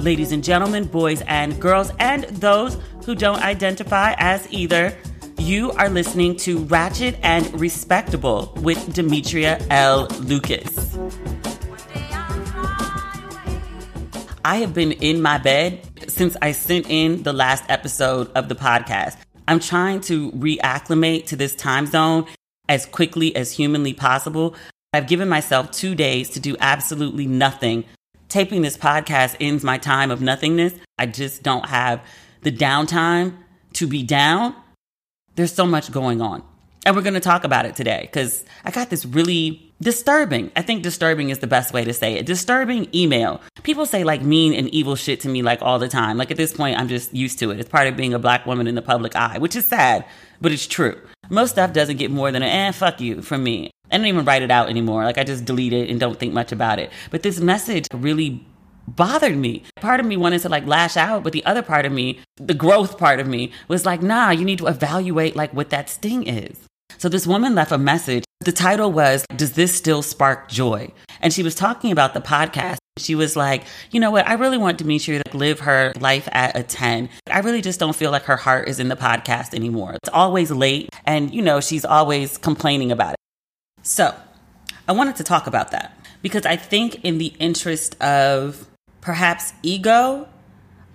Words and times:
Ladies 0.00 0.30
and 0.30 0.44
gentlemen, 0.44 0.84
boys 0.84 1.22
and 1.22 1.60
girls, 1.60 1.90
and 1.98 2.22
those 2.24 2.78
who 3.04 3.16
don't 3.16 3.42
identify 3.42 4.14
as 4.18 4.46
either, 4.52 4.96
you 5.38 5.72
are 5.72 5.88
listening 5.88 6.36
to 6.36 6.60
Ratchet 6.66 7.18
and 7.24 7.60
Respectable 7.60 8.52
with 8.58 8.94
Demetria 8.94 9.58
L. 9.70 10.06
Lucas. 10.20 10.96
I 14.44 14.58
have 14.58 14.72
been 14.72 14.92
in 14.92 15.20
my 15.20 15.36
bed 15.38 15.84
since 16.08 16.36
I 16.40 16.52
sent 16.52 16.88
in 16.88 17.24
the 17.24 17.32
last 17.32 17.64
episode 17.68 18.30
of 18.36 18.48
the 18.48 18.54
podcast. 18.54 19.16
I'm 19.48 19.58
trying 19.58 20.00
to 20.02 20.30
reacclimate 20.30 21.26
to 21.26 21.36
this 21.36 21.56
time 21.56 21.86
zone 21.86 22.26
as 22.68 22.86
quickly 22.86 23.34
as 23.34 23.50
humanly 23.50 23.94
possible. 23.94 24.54
I've 24.92 25.08
given 25.08 25.28
myself 25.28 25.72
two 25.72 25.96
days 25.96 26.30
to 26.30 26.40
do 26.40 26.56
absolutely 26.60 27.26
nothing 27.26 27.84
taping 28.28 28.62
this 28.62 28.76
podcast 28.76 29.36
ends 29.40 29.64
my 29.64 29.78
time 29.78 30.10
of 30.10 30.20
nothingness. 30.20 30.74
I 30.98 31.06
just 31.06 31.42
don't 31.42 31.66
have 31.66 32.04
the 32.42 32.52
downtime 32.52 33.36
to 33.74 33.86
be 33.86 34.02
down. 34.02 34.54
There's 35.36 35.52
so 35.52 35.66
much 35.66 35.92
going 35.92 36.20
on. 36.20 36.42
And 36.86 36.96
we're 36.96 37.02
going 37.02 37.14
to 37.14 37.20
talk 37.20 37.44
about 37.44 37.66
it 37.66 37.76
today 37.76 38.02
because 38.02 38.44
I 38.64 38.70
got 38.70 38.88
this 38.88 39.04
really 39.04 39.72
disturbing, 39.80 40.50
I 40.56 40.62
think 40.62 40.82
disturbing 40.82 41.30
is 41.30 41.38
the 41.38 41.46
best 41.46 41.72
way 41.72 41.84
to 41.84 41.92
say 41.92 42.14
it, 42.14 42.26
disturbing 42.26 42.88
email. 42.94 43.40
People 43.62 43.86
say 43.86 44.04
like 44.04 44.22
mean 44.22 44.54
and 44.54 44.68
evil 44.70 44.96
shit 44.96 45.20
to 45.20 45.28
me 45.28 45.42
like 45.42 45.60
all 45.60 45.78
the 45.78 45.88
time. 45.88 46.16
Like 46.16 46.30
at 46.30 46.36
this 46.36 46.52
point, 46.52 46.78
I'm 46.78 46.88
just 46.88 47.14
used 47.14 47.38
to 47.40 47.50
it. 47.50 47.60
It's 47.60 47.68
part 47.68 47.88
of 47.88 47.96
being 47.96 48.14
a 48.14 48.18
black 48.18 48.46
woman 48.46 48.66
in 48.66 48.74
the 48.74 48.82
public 48.82 49.14
eye, 49.16 49.38
which 49.38 49.56
is 49.56 49.66
sad, 49.66 50.04
but 50.40 50.52
it's 50.52 50.66
true. 50.66 51.00
Most 51.30 51.50
stuff 51.50 51.72
doesn't 51.72 51.98
get 51.98 52.10
more 52.10 52.32
than 52.32 52.42
a 52.42 52.46
eh, 52.46 52.72
fuck 52.72 53.00
you 53.00 53.22
from 53.22 53.42
me. 53.42 53.70
I 53.90 53.96
don't 53.96 54.06
even 54.06 54.24
write 54.24 54.42
it 54.42 54.50
out 54.50 54.68
anymore. 54.68 55.04
Like 55.04 55.18
I 55.18 55.24
just 55.24 55.44
delete 55.44 55.72
it 55.72 55.90
and 55.90 55.98
don't 55.98 56.18
think 56.18 56.32
much 56.32 56.52
about 56.52 56.78
it. 56.78 56.90
But 57.10 57.22
this 57.22 57.40
message 57.40 57.86
really 57.92 58.44
bothered 58.86 59.36
me. 59.36 59.64
Part 59.80 60.00
of 60.00 60.06
me 60.06 60.16
wanted 60.16 60.40
to 60.42 60.48
like 60.48 60.66
lash 60.66 60.96
out, 60.96 61.22
but 61.22 61.32
the 61.32 61.44
other 61.44 61.62
part 61.62 61.86
of 61.86 61.92
me, 61.92 62.20
the 62.36 62.54
growth 62.54 62.98
part 62.98 63.20
of 63.20 63.26
me, 63.26 63.52
was 63.68 63.86
like, 63.86 64.02
nah, 64.02 64.30
you 64.30 64.44
need 64.44 64.58
to 64.58 64.66
evaluate 64.66 65.36
like 65.36 65.52
what 65.52 65.70
that 65.70 65.88
sting 65.88 66.26
is. 66.26 66.58
So 66.96 67.08
this 67.08 67.26
woman 67.26 67.54
left 67.54 67.70
a 67.70 67.78
message. 67.78 68.24
The 68.40 68.52
title 68.52 68.90
was, 68.92 69.26
Does 69.36 69.52
This 69.52 69.74
Still 69.74 70.02
Spark 70.02 70.48
Joy? 70.48 70.92
And 71.20 71.32
she 71.32 71.42
was 71.42 71.54
talking 71.54 71.92
about 71.92 72.14
the 72.14 72.20
podcast. 72.20 72.78
She 72.96 73.14
was 73.14 73.36
like, 73.36 73.64
you 73.90 74.00
know 74.00 74.10
what? 74.10 74.26
I 74.26 74.34
really 74.34 74.58
want 74.58 74.78
Demetria 74.78 75.22
to 75.22 75.36
live 75.36 75.60
her 75.60 75.92
life 76.00 76.28
at 76.32 76.56
a 76.56 76.62
10. 76.62 77.08
I 77.30 77.40
really 77.40 77.60
just 77.60 77.78
don't 77.78 77.94
feel 77.94 78.10
like 78.10 78.24
her 78.24 78.36
heart 78.36 78.68
is 78.68 78.80
in 78.80 78.88
the 78.88 78.96
podcast 78.96 79.54
anymore. 79.54 79.94
It's 80.02 80.08
always 80.08 80.50
late. 80.50 80.88
And, 81.04 81.32
you 81.32 81.42
know, 81.42 81.60
she's 81.60 81.84
always 81.84 82.38
complaining 82.38 82.90
about 82.90 83.12
it. 83.12 83.17
So 83.88 84.14
I 84.86 84.92
wanted 84.92 85.16
to 85.16 85.24
talk 85.24 85.46
about 85.46 85.70
that 85.70 85.98
because 86.20 86.44
I 86.44 86.56
think, 86.56 87.02
in 87.06 87.16
the 87.16 87.32
interest 87.38 87.98
of 88.02 88.68
perhaps 89.00 89.54
ego, 89.62 90.28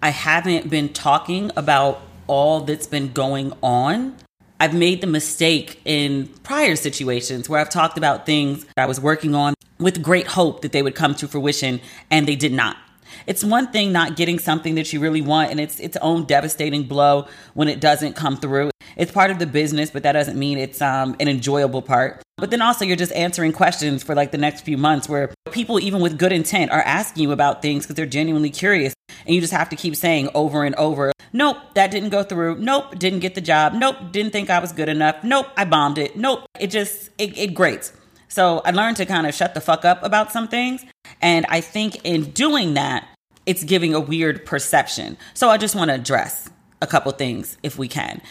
I 0.04 0.09
haven't 0.09 0.70
been 0.70 0.94
talking 0.94 1.50
about 1.56 2.04
all 2.28 2.59
that's 2.59 2.86
been 2.86 3.12
going 3.12 3.52
on. 3.64 4.16
I've 4.59 4.76
made 4.76 5.02
the 5.02 5.08
mistake 5.08 5.81
in 5.86 6.28
prior 6.44 6.76
situations 6.76 7.50
where 7.50 7.59
I've 7.59 7.72
talked 7.72 7.98
about 7.98 8.28
things 8.28 8.64
I 8.78 8.86
was 8.86 9.00
working 9.02 9.34
on 9.34 9.56
with 9.80 10.04
great 10.04 10.28
hope 10.28 10.62
that 10.62 10.72
they 10.72 10.84
would 10.84 10.94
come 10.94 11.16
to 11.16 11.28
fruition 11.28 11.81
and 12.12 12.28
they 12.28 12.36
did 12.36 12.54
not. 12.54 12.78
It's 13.25 13.44
one 13.44 13.72
thing 13.72 13.92
not 13.92 14.16
getting 14.16 14.38
something 14.38 14.75
that 14.75 14.94
you 14.94 15.00
really 15.00 15.22
want 15.22 15.50
and 15.50 15.60
it's 15.60 15.80
its 15.80 15.98
own 15.98 16.25
devastating 16.25 16.84
blow 16.84 17.25
when 17.56 17.68
it 17.70 17.81
doesn't 17.81 18.14
come 18.16 18.38
through. 18.38 18.70
It's 18.96 19.12
part 19.12 19.31
of 19.31 19.40
the 19.40 19.48
business, 19.48 19.92
but 19.92 20.04
that 20.04 20.14
doesn't 20.14 20.38
mean 20.38 20.58
it's 20.58 20.81
um, 20.81 21.16
an 21.20 21.28
enjoyable 21.28 21.81
part. 21.81 22.22
But 22.38 22.52
then 22.52 22.62
also, 22.62 22.84
you're 22.86 22.96
just 22.96 23.12
answering 23.14 23.54
questions 23.54 24.04
for 24.04 24.16
like 24.16 24.31
the 24.31 24.38
next 24.38 24.62
few 24.62 24.78
months 24.78 25.08
where 25.08 25.34
people, 25.52 25.80
even 25.80 26.02
with 26.02 26.18
good 26.18 26.31
intent, 26.31 26.72
are 26.72 26.81
asking 26.81 27.24
you 27.24 27.31
about 27.31 27.62
things 27.62 27.86
because 27.86 27.96
they're 27.96 28.06
genuinely 28.06 28.50
curious. 28.50 28.94
And 29.26 29.36
you 29.36 29.42
just 29.42 29.54
have 29.54 29.70
to 29.70 29.76
keep 29.76 29.96
saying 29.96 30.30
over 30.34 30.64
and 30.64 30.76
over, 30.76 31.12
nope, 31.31 31.58
that 31.76 31.92
didn't 31.92 32.09
go 32.09 32.24
through. 32.24 32.58
Nope, 32.58 32.98
didn't 32.98 33.20
get 33.20 33.36
the 33.36 33.42
job. 33.42 33.74
Nope, 33.74 33.98
didn't 34.12 34.31
think 34.31 34.50
I 34.50 34.59
was 34.59 34.72
good 34.72 34.90
enough. 34.90 35.24
Nope, 35.24 35.48
I 35.56 35.66
bombed 35.66 35.98
it. 35.98 36.18
Nope, 36.18 36.46
it 36.60 36.68
just, 36.68 37.10
it, 37.18 37.38
it 37.38 37.54
grates. 37.54 37.94
So 38.28 38.62
I 38.66 38.72
learned 38.72 38.98
to 38.98 39.06
kind 39.06 39.28
of 39.28 39.36
shut 39.36 39.54
the 39.54 39.62
fuck 39.62 39.86
up 39.86 40.02
about 40.04 40.31
some 40.31 40.48
things. 40.48 40.84
And 41.22 41.45
I 41.50 41.62
think 41.62 42.04
in 42.04 42.31
doing 42.31 42.74
that, 42.74 43.07
it's 43.45 43.63
giving 43.63 43.94
a 43.94 44.00
weird 44.00 44.45
perception. 44.45 45.18
So 45.34 45.50
I 45.50 45.57
just 45.57 45.75
want 45.75 45.90
to 45.90 45.95
address 45.95 46.50
a 46.81 46.88
couple 46.88 47.12
things 47.12 47.57
if 47.62 47.78
we 47.78 47.88
can. 47.88 48.22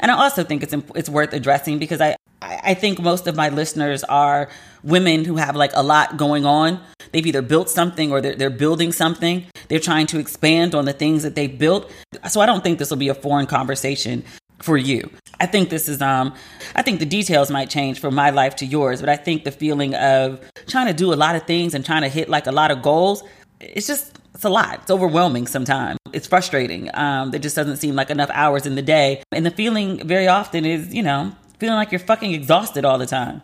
And 0.00 0.10
I 0.10 0.16
also 0.16 0.44
think 0.44 0.62
it's 0.62 0.74
it's 0.94 1.08
worth 1.08 1.32
addressing 1.32 1.78
because 1.78 2.00
I 2.00 2.16
I 2.40 2.74
think 2.74 3.00
most 3.00 3.26
of 3.26 3.34
my 3.34 3.48
listeners 3.48 4.04
are 4.04 4.48
women 4.84 5.24
who 5.24 5.36
have 5.36 5.56
like 5.56 5.72
a 5.74 5.82
lot 5.82 6.16
going 6.16 6.44
on. 6.46 6.80
They've 7.12 7.26
either 7.26 7.42
built 7.42 7.68
something 7.68 8.12
or 8.12 8.20
they're, 8.20 8.36
they're 8.36 8.50
building 8.50 8.92
something. 8.92 9.46
They're 9.68 9.80
trying 9.80 10.06
to 10.08 10.18
expand 10.18 10.74
on 10.74 10.84
the 10.84 10.92
things 10.92 11.22
that 11.22 11.34
they've 11.34 11.58
built. 11.58 11.90
So 12.28 12.40
I 12.40 12.46
don't 12.46 12.62
think 12.62 12.78
this 12.78 12.90
will 12.90 12.96
be 12.96 13.08
a 13.08 13.14
foreign 13.14 13.46
conversation 13.46 14.24
for 14.60 14.76
you. 14.76 15.10
I 15.40 15.46
think 15.46 15.70
this 15.70 15.88
is 15.88 16.02
um 16.02 16.34
I 16.74 16.82
think 16.82 17.00
the 17.00 17.06
details 17.06 17.50
might 17.50 17.70
change 17.70 18.00
from 18.00 18.14
my 18.14 18.30
life 18.30 18.56
to 18.56 18.66
yours, 18.66 19.00
but 19.00 19.08
I 19.08 19.16
think 19.16 19.44
the 19.44 19.52
feeling 19.52 19.94
of 19.94 20.40
trying 20.66 20.86
to 20.86 20.92
do 20.92 21.12
a 21.12 21.16
lot 21.16 21.36
of 21.36 21.44
things 21.44 21.74
and 21.74 21.84
trying 21.84 22.02
to 22.02 22.08
hit 22.08 22.28
like 22.28 22.46
a 22.46 22.52
lot 22.52 22.70
of 22.70 22.82
goals, 22.82 23.22
it's 23.60 23.86
just 23.86 24.18
it's 24.34 24.44
a 24.44 24.48
lot. 24.48 24.80
It's 24.82 24.90
overwhelming 24.90 25.46
sometimes. 25.46 25.98
It's 26.12 26.26
frustrating. 26.26 26.90
Um, 26.94 27.30
there 27.30 27.40
just 27.40 27.56
doesn't 27.56 27.78
seem 27.78 27.94
like 27.94 28.10
enough 28.10 28.30
hours 28.32 28.66
in 28.66 28.74
the 28.74 28.82
day. 28.82 29.22
And 29.32 29.44
the 29.44 29.50
feeling 29.50 30.06
very 30.06 30.28
often 30.28 30.64
is, 30.64 30.94
you 30.94 31.02
know, 31.02 31.32
feeling 31.58 31.76
like 31.76 31.92
you're 31.92 31.98
fucking 31.98 32.32
exhausted 32.32 32.84
all 32.84 32.98
the 32.98 33.06
time. 33.06 33.42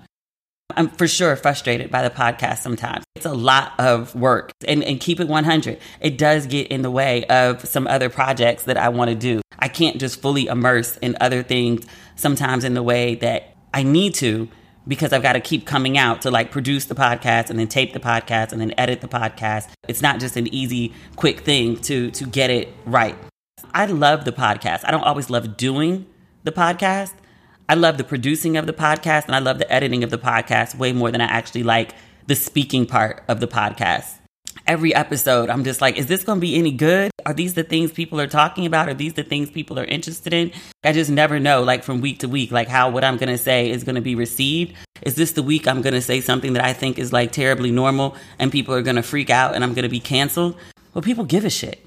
I'm 0.77 0.89
for 0.89 1.07
sure 1.07 1.37
frustrated 1.37 1.91
by 1.91 2.03
the 2.03 2.11
podcast 2.11 2.59
sometimes. 2.59 3.05
It's 3.17 3.27
a 3.27 3.35
lot 3.35 3.73
of 3.79 4.15
work 4.15 4.51
and, 4.67 4.83
and 4.83 4.99
keep 4.99 5.21
it 5.21 5.29
100. 5.29 5.79
It 6.01 6.17
does 6.17 6.47
get 6.47 6.69
in 6.69 6.83
the 6.83 6.91
way 6.91 7.25
of 7.27 7.67
some 7.67 7.87
other 7.87 8.09
projects 8.09 8.65
that 8.65 8.77
I 8.77 8.89
want 8.89 9.11
to 9.11 9.15
do. 9.15 9.41
I 9.59 9.69
can't 9.69 9.99
just 9.99 10.21
fully 10.21 10.47
immerse 10.47 10.97
in 10.99 11.17
other 11.21 11.43
things 11.43 11.87
sometimes 12.17 12.65
in 12.65 12.75
the 12.75 12.83
way 12.83 13.15
that 13.17 13.57
I 13.73 13.83
need 13.83 14.15
to 14.17 14.49
because 14.87 15.13
I've 15.13 15.23
got 15.23 15.33
to 15.35 15.41
keep 15.41 15.67
coming 15.67 15.97
out 15.97 16.23
to 16.23 16.31
like 16.31 16.51
produce 16.51 16.87
the 16.87 16.95
podcast 16.95 17.51
and 17.51 17.59
then 17.59 17.69
tape 17.69 17.93
the 17.93 18.01
podcast 18.01 18.53
and 18.53 18.61
then 18.61 18.75
edit 18.77 19.01
the 19.01 19.09
podcast. 19.09 19.69
It's 19.89 20.03
not 20.03 20.21
just 20.21 20.37
an 20.37 20.53
easy, 20.55 20.93
quick 21.17 21.41
thing 21.41 21.77
to 21.83 22.11
to 22.13 22.27
get 22.27 22.51
it 22.51 22.69
right. 22.87 23.17
I 23.73 23.87
love 23.87 24.25
the 24.25 24.33
podcast. 24.33 24.81
I 24.85 24.91
don't 24.91 25.05
always 25.05 25.31
love 25.31 25.57
doing 25.57 26.07
the 26.43 26.53
podcast. 26.53 27.13
I 27.69 27.75
love 27.75 27.97
the 27.97 28.05
producing 28.05 28.57
of 28.57 28.67
the 28.67 28.75
podcast 28.75 29.25
and 29.27 29.35
I 29.35 29.39
love 29.39 29.59
the 29.59 29.71
editing 29.73 30.05
of 30.05 30.11
the 30.11 30.19
podcast 30.19 30.77
way 30.77 30.93
more 30.93 31.11
than 31.11 31.23
I 31.23 31.27
actually 31.27 31.63
like 31.63 31.95
the 32.27 32.35
speaking 32.35 32.87
part 32.87 33.23
of 33.27 33.41
the 33.41 33.49
podcast 33.49 34.19
every 34.67 34.95
episode, 34.95 35.51
I'm 35.51 35.65
just 35.65 35.81
like, 35.81 35.97
is 35.97 36.07
this 36.07 36.25
going 36.25 36.39
to 36.39 36.41
be 36.41 36.57
any 36.57 36.73
good? 36.73 37.11
Are 37.27 37.35
these 37.35 37.55
the 37.55 37.65
things 37.65 37.93
people 37.93 38.21
are 38.21 38.27
talking 38.27 38.67
about? 38.67 38.89
Are 38.89 38.95
these 38.95 39.15
the 39.15 39.23
things 39.23 39.51
people 39.51 39.79
are 39.79 39.85
interested 39.85 40.33
in? 40.33 40.53
I 40.83 40.93
just 40.93 41.11
never 41.11 41.39
know, 41.41 41.63
like 41.63 41.85
from 41.85 42.01
week 42.01 42.21
to 42.21 42.29
week, 42.29 42.51
like 42.51 42.69
how 42.69 42.91
what 42.91 43.05
I'm 43.05 43.17
going 43.17 43.29
to 43.29 43.39
say 43.39 43.71
is 43.71 43.85
going 43.85 43.95
to 43.95 44.01
be 44.01 44.15
received. 44.15 44.75
Is 45.03 45.15
this 45.15 45.33
the 45.33 45.43
week 45.43 45.67
I'm 45.67 45.83
going 45.83 45.95
to 45.95 46.03
say 46.03 46.21
something 46.21 46.53
that 46.55 46.65
I 46.65 46.73
think 46.73 46.99
is 46.99 47.13
like 47.13 47.33
terribly 47.33 47.71
normal 47.71 48.17
and 48.39 48.51
people 48.51 48.75
are 48.75 48.83
going 48.83 48.97
to 48.97 49.03
freak 49.03 49.31
out 49.31 49.55
and 49.55 49.65
I'm 49.65 49.75
going 49.75 49.85
to 49.85 49.89
be 49.89 50.01
canceled? 50.01 50.57
Well, 50.93 51.03
people 51.03 51.25
give 51.25 51.45
a 51.45 51.51
shit. 51.51 51.85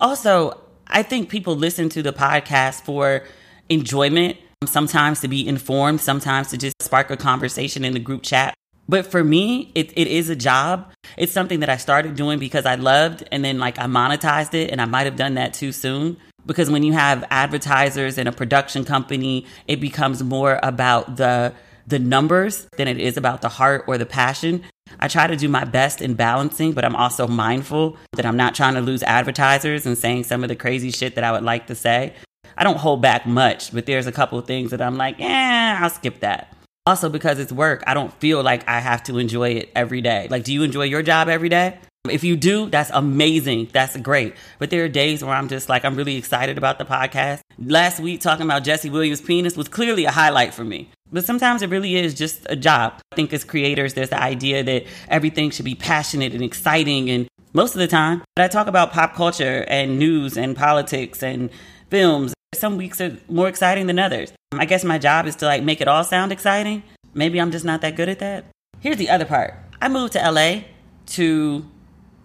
Also, 0.00 0.60
I 0.86 1.02
think 1.02 1.28
people 1.28 1.56
listen 1.56 1.88
to 1.90 2.02
the 2.02 2.12
podcast 2.12 2.82
for 2.82 3.24
enjoyment, 3.68 4.36
sometimes 4.64 5.20
to 5.20 5.28
be 5.28 5.46
informed, 5.46 6.00
sometimes 6.00 6.48
to 6.48 6.56
just 6.56 6.82
spark 6.82 7.10
a 7.10 7.16
conversation 7.16 7.84
in 7.84 7.92
the 7.92 8.00
group 8.00 8.22
chat. 8.22 8.54
But 8.88 9.06
for 9.06 9.22
me, 9.22 9.70
it, 9.74 9.92
it 9.96 10.08
is 10.08 10.30
a 10.30 10.36
job. 10.36 10.90
It's 11.16 11.32
something 11.32 11.60
that 11.60 11.68
I 11.68 11.76
started 11.76 12.16
doing 12.16 12.38
because 12.38 12.64
I 12.64 12.76
loved 12.76 13.22
and 13.30 13.44
then 13.44 13.58
like 13.58 13.78
I 13.78 13.84
monetized 13.84 14.54
it 14.54 14.70
and 14.70 14.80
I 14.80 14.86
might 14.86 15.04
have 15.04 15.16
done 15.16 15.34
that 15.34 15.52
too 15.52 15.72
soon. 15.72 16.16
Because 16.46 16.70
when 16.70 16.82
you 16.82 16.94
have 16.94 17.24
advertisers 17.30 18.16
and 18.16 18.26
a 18.26 18.32
production 18.32 18.86
company, 18.86 19.44
it 19.66 19.80
becomes 19.80 20.22
more 20.22 20.58
about 20.62 21.16
the 21.16 21.52
the 21.86 21.98
numbers 21.98 22.66
than 22.76 22.86
it 22.86 22.98
is 22.98 23.16
about 23.16 23.40
the 23.40 23.48
heart 23.48 23.84
or 23.86 23.96
the 23.96 24.04
passion. 24.04 24.62
I 25.00 25.08
try 25.08 25.26
to 25.26 25.36
do 25.36 25.48
my 25.48 25.64
best 25.64 26.02
in 26.02 26.14
balancing, 26.14 26.72
but 26.72 26.84
I'm 26.84 26.94
also 26.94 27.26
mindful 27.26 27.96
that 28.12 28.26
I'm 28.26 28.36
not 28.36 28.54
trying 28.54 28.74
to 28.74 28.82
lose 28.82 29.02
advertisers 29.02 29.86
and 29.86 29.96
saying 29.96 30.24
some 30.24 30.42
of 30.42 30.48
the 30.48 30.56
crazy 30.56 30.90
shit 30.90 31.14
that 31.14 31.24
I 31.24 31.32
would 31.32 31.44
like 31.44 31.66
to 31.68 31.74
say. 31.74 32.12
I 32.58 32.64
don't 32.64 32.76
hold 32.76 33.00
back 33.00 33.26
much, 33.26 33.72
but 33.72 33.86
there's 33.86 34.06
a 34.06 34.12
couple 34.12 34.38
things 34.42 34.70
that 34.70 34.82
I'm 34.82 34.98
like, 34.98 35.18
yeah, 35.18 35.78
I'll 35.80 35.88
skip 35.88 36.20
that. 36.20 36.52
Also, 36.88 37.10
because 37.10 37.38
it's 37.38 37.52
work, 37.52 37.84
I 37.86 37.92
don't 37.92 38.10
feel 38.14 38.42
like 38.42 38.66
I 38.66 38.80
have 38.80 39.02
to 39.02 39.18
enjoy 39.18 39.50
it 39.50 39.70
every 39.76 40.00
day. 40.00 40.26
Like, 40.30 40.44
do 40.44 40.54
you 40.54 40.62
enjoy 40.62 40.84
your 40.84 41.02
job 41.02 41.28
every 41.28 41.50
day? 41.50 41.76
If 42.08 42.24
you 42.24 42.34
do, 42.34 42.70
that's 42.70 42.88
amazing. 42.94 43.68
That's 43.74 43.94
great. 43.98 44.34
But 44.58 44.70
there 44.70 44.84
are 44.84 44.88
days 44.88 45.22
where 45.22 45.34
I'm 45.34 45.48
just 45.48 45.68
like, 45.68 45.84
I'm 45.84 45.96
really 45.96 46.16
excited 46.16 46.56
about 46.56 46.78
the 46.78 46.86
podcast. 46.86 47.40
Last 47.58 48.00
week, 48.00 48.22
talking 48.22 48.46
about 48.46 48.64
Jesse 48.64 48.88
Williams' 48.88 49.20
penis 49.20 49.54
was 49.54 49.68
clearly 49.68 50.06
a 50.06 50.10
highlight 50.10 50.54
for 50.54 50.64
me. 50.64 50.88
But 51.12 51.26
sometimes 51.26 51.60
it 51.60 51.68
really 51.68 51.94
is 51.94 52.14
just 52.14 52.46
a 52.48 52.56
job. 52.56 52.94
I 53.12 53.16
think 53.16 53.34
as 53.34 53.44
creators, 53.44 53.92
there's 53.92 54.08
the 54.08 54.22
idea 54.22 54.64
that 54.64 54.86
everything 55.08 55.50
should 55.50 55.66
be 55.66 55.74
passionate 55.74 56.32
and 56.32 56.42
exciting. 56.42 57.10
And 57.10 57.28
most 57.52 57.74
of 57.74 57.80
the 57.80 57.86
time, 57.86 58.22
but 58.34 58.46
I 58.46 58.48
talk 58.48 58.66
about 58.66 58.92
pop 58.92 59.14
culture 59.14 59.66
and 59.68 59.98
news 59.98 60.38
and 60.38 60.56
politics 60.56 61.22
and 61.22 61.50
films. 61.90 62.34
Some 62.54 62.76
weeks 62.76 63.00
are 63.00 63.16
more 63.28 63.48
exciting 63.48 63.86
than 63.86 63.98
others. 63.98 64.32
I 64.52 64.64
guess 64.64 64.84
my 64.84 64.98
job 64.98 65.26
is 65.26 65.36
to 65.36 65.46
like 65.46 65.62
make 65.62 65.80
it 65.80 65.88
all 65.88 66.04
sound 66.04 66.32
exciting. 66.32 66.82
Maybe 67.14 67.40
I'm 67.40 67.50
just 67.50 67.64
not 67.64 67.80
that 67.82 67.96
good 67.96 68.08
at 68.08 68.18
that. 68.20 68.44
Here's 68.80 68.96
the 68.96 69.10
other 69.10 69.24
part. 69.24 69.54
I 69.80 69.88
moved 69.88 70.14
to 70.14 70.30
LA 70.30 70.62
to 71.06 71.66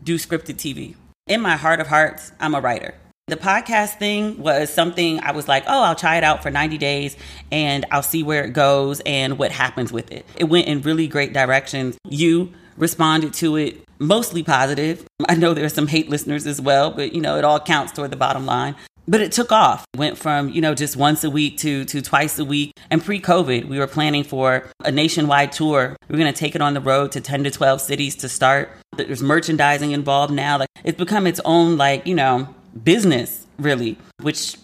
do 0.04 0.16
scripted 0.18 0.56
TV. 0.56 0.96
In 1.28 1.42
my 1.42 1.56
heart 1.56 1.80
of 1.80 1.88
hearts, 1.88 2.32
I'm 2.40 2.56
a 2.56 2.62
writer. 2.62 2.96
The 3.28 3.38
podcast 3.38 4.00
thing 4.00 4.38
was 4.40 4.70
something 4.70 5.22
I 5.22 5.32
was 5.32 5.48
like, 5.48 5.64
oh, 5.68 5.84
I'll 5.84 5.96
try 5.96 6.18
it 6.18 6.24
out 6.24 6.44
for 6.44 6.52
90 6.52 6.78
days 6.78 7.16
and 7.52 7.86
I'll 7.92 8.04
see 8.04 8.22
where 8.22 8.44
it 8.44 8.52
goes 8.52 9.02
and 9.06 9.38
what 9.38 9.52
happens 9.52 9.94
with 9.94 10.12
it. 10.12 10.26
It 10.36 10.46
went 10.46 10.68
in 10.68 10.82
really 10.82 11.08
great 11.08 11.32
directions. 11.32 11.98
You 12.10 12.52
responded 12.76 13.34
to 13.36 13.56
it 13.56 13.82
mostly 14.00 14.44
positive. 14.44 15.06
I 15.30 15.36
know 15.36 15.54
there 15.54 15.64
are 15.64 15.70
some 15.70 15.88
hate 15.88 16.10
listeners 16.10 16.46
as 16.46 16.60
well, 16.60 16.92
but 16.92 17.14
you 17.14 17.22
know, 17.22 17.38
it 17.38 17.46
all 17.46 17.60
counts 17.60 17.94
toward 17.94 18.12
the 18.12 18.18
bottom 18.18 18.46
line 18.46 18.76
but 19.08 19.22
it 19.22 19.32
took 19.32 19.52
off. 19.52 19.86
Went 19.96 20.18
from 20.18 20.50
you 20.50 20.62
know 20.62 20.74
just 20.74 20.96
once 20.96 21.24
a 21.24 21.30
week 21.30 21.58
to 21.60 21.86
to 21.86 22.02
twice 22.02 22.40
a 22.40 22.46
week. 22.46 22.74
And 22.90 23.04
pre-covid 23.04 23.68
we 23.68 23.80
were 23.80 23.88
planning 23.88 24.24
for 24.24 24.70
a 24.84 24.92
nationwide 24.92 25.52
tour. 25.52 25.96
We 26.10 26.16
are 26.16 26.20
going 26.20 26.34
to 26.34 26.38
take 26.38 26.56
it 26.56 26.62
on 26.62 26.74
the 26.74 26.82
road 26.82 27.12
to 27.14 27.22
10 27.22 27.44
to 27.46 27.52
12 27.52 27.82
cities 27.82 28.16
to 28.18 28.30
start. 28.30 28.72
There's 28.96 29.24
merchandising 29.24 29.92
involved 29.92 30.34
now. 30.34 30.60
Like 30.60 30.70
it's 30.84 30.98
become 30.98 31.28
its 31.28 31.40
own 31.46 31.78
like 31.78 32.08
you 32.08 32.16
know 32.16 32.54
business 32.84 33.46
really 33.60 33.98
which 34.22 34.58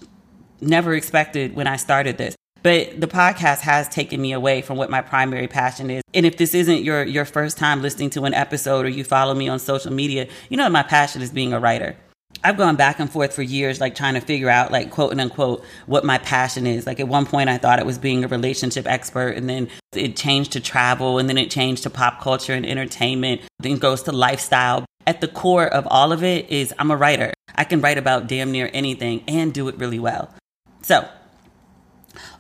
never 0.62 0.96
expected 0.96 1.56
when 1.56 1.68
i 1.68 1.76
started 1.76 2.18
this. 2.18 2.36
But 2.62 3.00
the 3.00 3.08
podcast 3.08 3.60
has 3.60 3.88
taken 3.88 4.22
me 4.22 4.34
away 4.34 4.62
from 4.62 4.78
what 4.78 4.90
my 4.90 5.02
primary 5.02 5.48
passion 5.48 5.90
is. 5.90 6.04
And 6.14 6.26
if 6.26 6.38
this 6.38 6.54
isn't 6.54 6.84
your 6.84 7.04
your 7.04 7.26
first 7.26 7.58
time 7.58 7.82
listening 7.82 8.10
to 8.12 8.26
an 8.26 8.34
episode 8.34 8.86
or 8.86 8.90
you 8.90 9.04
follow 9.04 9.34
me 9.34 9.48
on 9.48 9.60
social 9.60 9.94
media, 9.94 10.28
you 10.50 10.58
know 10.58 10.68
my 10.70 10.84
passion 10.84 11.22
is 11.22 11.32
being 11.32 11.54
a 11.54 11.60
writer. 11.60 11.96
I've 12.44 12.58
gone 12.58 12.78
back 12.78 13.00
and 13.00 13.12
forth 13.12 13.34
for 13.34 13.42
years, 13.42 13.82
like 13.82 13.96
trying 13.96 14.14
to 14.14 14.22
figure 14.22 14.50
out, 14.50 14.72
like, 14.72 14.92
quote 14.92 15.18
unquote, 15.20 15.64
what 15.88 16.06
my 16.06 16.18
passion 16.20 16.66
is. 16.66 16.88
Like, 16.88 17.00
at 17.00 17.08
one 17.08 17.26
point, 17.26 17.50
I 17.50 17.58
thought 17.58 17.80
it 17.80 17.86
was 17.86 17.98
being 17.98 18.24
a 18.24 18.28
relationship 18.28 18.88
expert, 18.88 19.36
and 19.36 19.50
then 19.50 19.68
it 19.94 20.16
changed 20.16 20.54
to 20.54 20.62
travel, 20.62 21.20
and 21.20 21.28
then 21.28 21.38
it 21.38 21.52
changed 21.52 21.84
to 21.84 21.90
pop 21.90 22.22
culture 22.22 22.54
and 22.54 22.66
entertainment, 22.66 23.42
then 23.60 23.78
goes 23.78 24.04
to 24.04 24.12
lifestyle. 24.14 24.86
At 25.06 25.22
the 25.22 25.28
core 25.28 25.68
of 25.68 25.86
all 25.88 26.12
of 26.12 26.24
it 26.24 26.50
is 26.50 26.74
I'm 26.80 26.92
a 26.92 26.96
writer. 26.96 27.34
I 27.56 27.66
can 27.66 27.82
write 27.82 27.98
about 27.98 28.28
damn 28.28 28.52
near 28.52 28.70
anything 28.74 29.24
and 29.28 29.54
do 29.54 29.68
it 29.68 29.78
really 29.78 30.00
well. 30.00 30.34
So, 30.82 31.10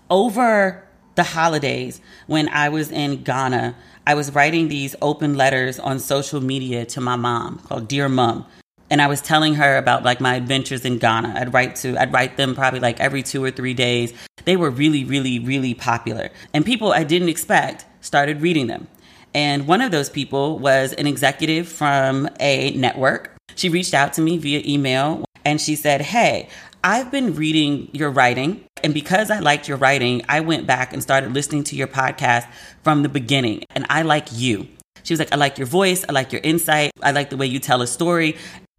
over 0.09 0.87
the 1.15 1.23
holidays, 1.23 1.99
when 2.27 2.47
I 2.49 2.69
was 2.69 2.89
in 2.89 3.23
Ghana, 3.23 3.75
I 4.07 4.13
was 4.13 4.33
writing 4.33 4.69
these 4.69 4.95
open 5.01 5.35
letters 5.35 5.77
on 5.77 5.99
social 5.99 6.41
media 6.41 6.85
to 6.85 7.01
my 7.01 7.15
mom 7.15 7.59
called 7.59 7.87
Dear 7.87 8.07
Mom 8.07 8.45
and 8.89 9.01
I 9.01 9.07
was 9.07 9.21
telling 9.21 9.55
her 9.55 9.77
about 9.77 10.03
like 10.03 10.19
my 10.19 10.35
adventures 10.35 10.85
in 10.85 10.97
Ghana. 10.97 11.33
I'd 11.37 11.53
write 11.53 11.75
to 11.77 11.97
I'd 11.97 12.13
write 12.13 12.37
them 12.37 12.55
probably 12.55 12.79
like 12.79 12.99
every 12.99 13.23
2 13.23 13.43
or 13.43 13.51
3 13.51 13.73
days. 13.73 14.13
They 14.45 14.57
were 14.57 14.69
really 14.69 15.03
really 15.03 15.39
really 15.39 15.73
popular. 15.73 16.29
And 16.53 16.65
people 16.65 16.91
I 16.91 17.03
didn't 17.03 17.29
expect 17.29 17.85
started 18.01 18.41
reading 18.41 18.67
them. 18.67 18.87
And 19.33 19.67
one 19.67 19.81
of 19.81 19.91
those 19.91 20.09
people 20.09 20.57
was 20.57 20.93
an 20.93 21.05
executive 21.05 21.67
from 21.67 22.27
a 22.39 22.71
network. 22.71 23.35
She 23.55 23.69
reached 23.69 23.93
out 23.93 24.13
to 24.13 24.21
me 24.21 24.37
via 24.37 24.61
email 24.65 25.25
and 25.45 25.61
she 25.61 25.75
said, 25.75 26.01
"Hey, 26.01 26.49
I've 26.83 27.11
been 27.11 27.35
reading 27.35 27.89
your 27.91 28.09
writing, 28.09 28.63
and 28.83 28.93
because 28.93 29.29
I 29.29 29.39
liked 29.39 29.67
your 29.67 29.77
writing, 29.77 30.21
I 30.29 30.39
went 30.39 30.65
back 30.65 30.93
and 30.93 31.03
started 31.03 31.33
listening 31.33 31.63
to 31.65 31.75
your 31.75 31.87
podcast 31.87 32.47
from 32.83 33.03
the 33.03 33.09
beginning, 33.09 33.63
and 33.75 33.85
I 33.89 34.01
like 34.01 34.29
you." 34.31 34.67
She 35.03 35.13
was 35.13 35.19
like, 35.19 35.33
I 35.33 35.37
like 35.37 35.57
your 35.57 35.67
voice. 35.67 36.05
I 36.07 36.11
like 36.11 36.31
your 36.31 36.41
insight. 36.43 36.91
I 37.01 37.11
like 37.11 37.29
the 37.29 37.37
way 37.37 37.47
you 37.47 37.59
tell 37.59 37.81
a 37.81 37.87
story. 37.87 38.35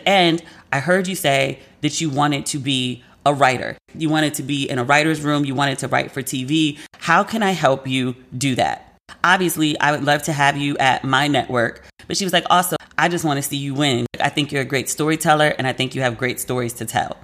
And 0.07 0.42
I 0.73 0.80
heard 0.80 1.07
you 1.07 1.14
say 1.14 1.61
that 1.80 2.00
you 2.00 2.11
wanted 2.11 2.47
to 2.47 2.59
be 2.59 3.02
a 3.26 3.35
writer. 3.35 3.76
You 3.95 4.09
wanted 4.09 4.35
to 4.35 4.42
be 4.42 4.69
in 4.69 4.78
a 4.78 4.85
writer's 4.85 5.21
room. 5.21 5.45
You 5.45 5.54
wanted 5.54 5.78
to 5.80 5.88
write 5.88 6.11
for 6.11 6.23
TV. 6.23 6.78
How 6.99 7.23
can 7.23 7.42
I 7.42 7.52
help 7.52 7.87
you 7.87 8.16
do 8.37 8.54
that? 8.54 8.97
Obviously, 9.25 9.78
I 9.80 9.92
would 9.92 10.04
love 10.04 10.23
to 10.25 10.33
have 10.33 10.57
you 10.57 10.76
at 10.78 11.04
my 11.04 11.28
network. 11.28 11.85
But 12.07 12.16
she 12.16 12.25
was 12.25 12.33
like, 12.33 12.47
also, 12.49 12.76
I 12.97 13.09
just 13.09 13.25
want 13.25 13.38
to 13.38 13.42
see 13.42 13.57
you 13.57 13.75
win. 13.75 14.07
I 14.21 14.28
think 14.28 14.52
you're 14.52 14.62
a 14.62 14.66
great 14.66 14.88
storyteller 14.88 15.54
and 15.59 15.66
I 15.66 15.73
think 15.73 15.95
you 15.95 16.02
have 16.02 16.19
great 16.19 16.40
stories 16.40 16.73
to 16.75 16.85
tell. 16.85 17.16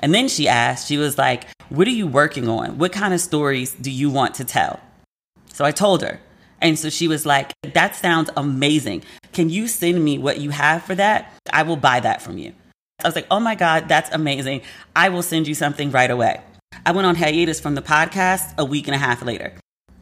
And 0.00 0.14
then 0.14 0.28
she 0.28 0.48
asked, 0.48 0.88
she 0.88 0.96
was 0.96 1.18
like, 1.18 1.46
What 1.68 1.86
are 1.86 1.92
you 1.92 2.06
working 2.06 2.48
on? 2.48 2.78
What 2.78 2.92
kind 2.92 3.12
of 3.12 3.20
stories 3.20 3.72
do 3.72 3.90
you 3.90 4.10
want 4.10 4.34
to 4.36 4.44
tell? 4.44 4.80
So 5.52 5.64
I 5.64 5.70
told 5.70 6.02
her. 6.02 6.20
And 6.60 6.78
so 6.78 6.88
she 6.88 7.08
was 7.08 7.26
like, 7.26 7.52
That 7.74 7.94
sounds 7.96 8.30
amazing. 8.36 9.02
Can 9.38 9.50
you 9.50 9.68
send 9.68 10.04
me 10.04 10.18
what 10.18 10.40
you 10.40 10.50
have 10.50 10.82
for 10.82 10.96
that? 10.96 11.32
I 11.52 11.62
will 11.62 11.76
buy 11.76 12.00
that 12.00 12.20
from 12.20 12.38
you. 12.38 12.54
I 13.04 13.06
was 13.06 13.14
like, 13.14 13.28
Oh 13.30 13.38
my 13.38 13.54
God, 13.54 13.88
that's 13.88 14.10
amazing. 14.10 14.62
I 14.96 15.10
will 15.10 15.22
send 15.22 15.46
you 15.46 15.54
something 15.54 15.92
right 15.92 16.10
away. 16.10 16.40
I 16.84 16.90
went 16.90 17.06
on 17.06 17.14
hiatus 17.14 17.60
from 17.60 17.76
the 17.76 17.80
podcast 17.80 18.58
a 18.58 18.64
week 18.64 18.88
and 18.88 18.96
a 18.96 18.98
half 18.98 19.22
later. 19.22 19.52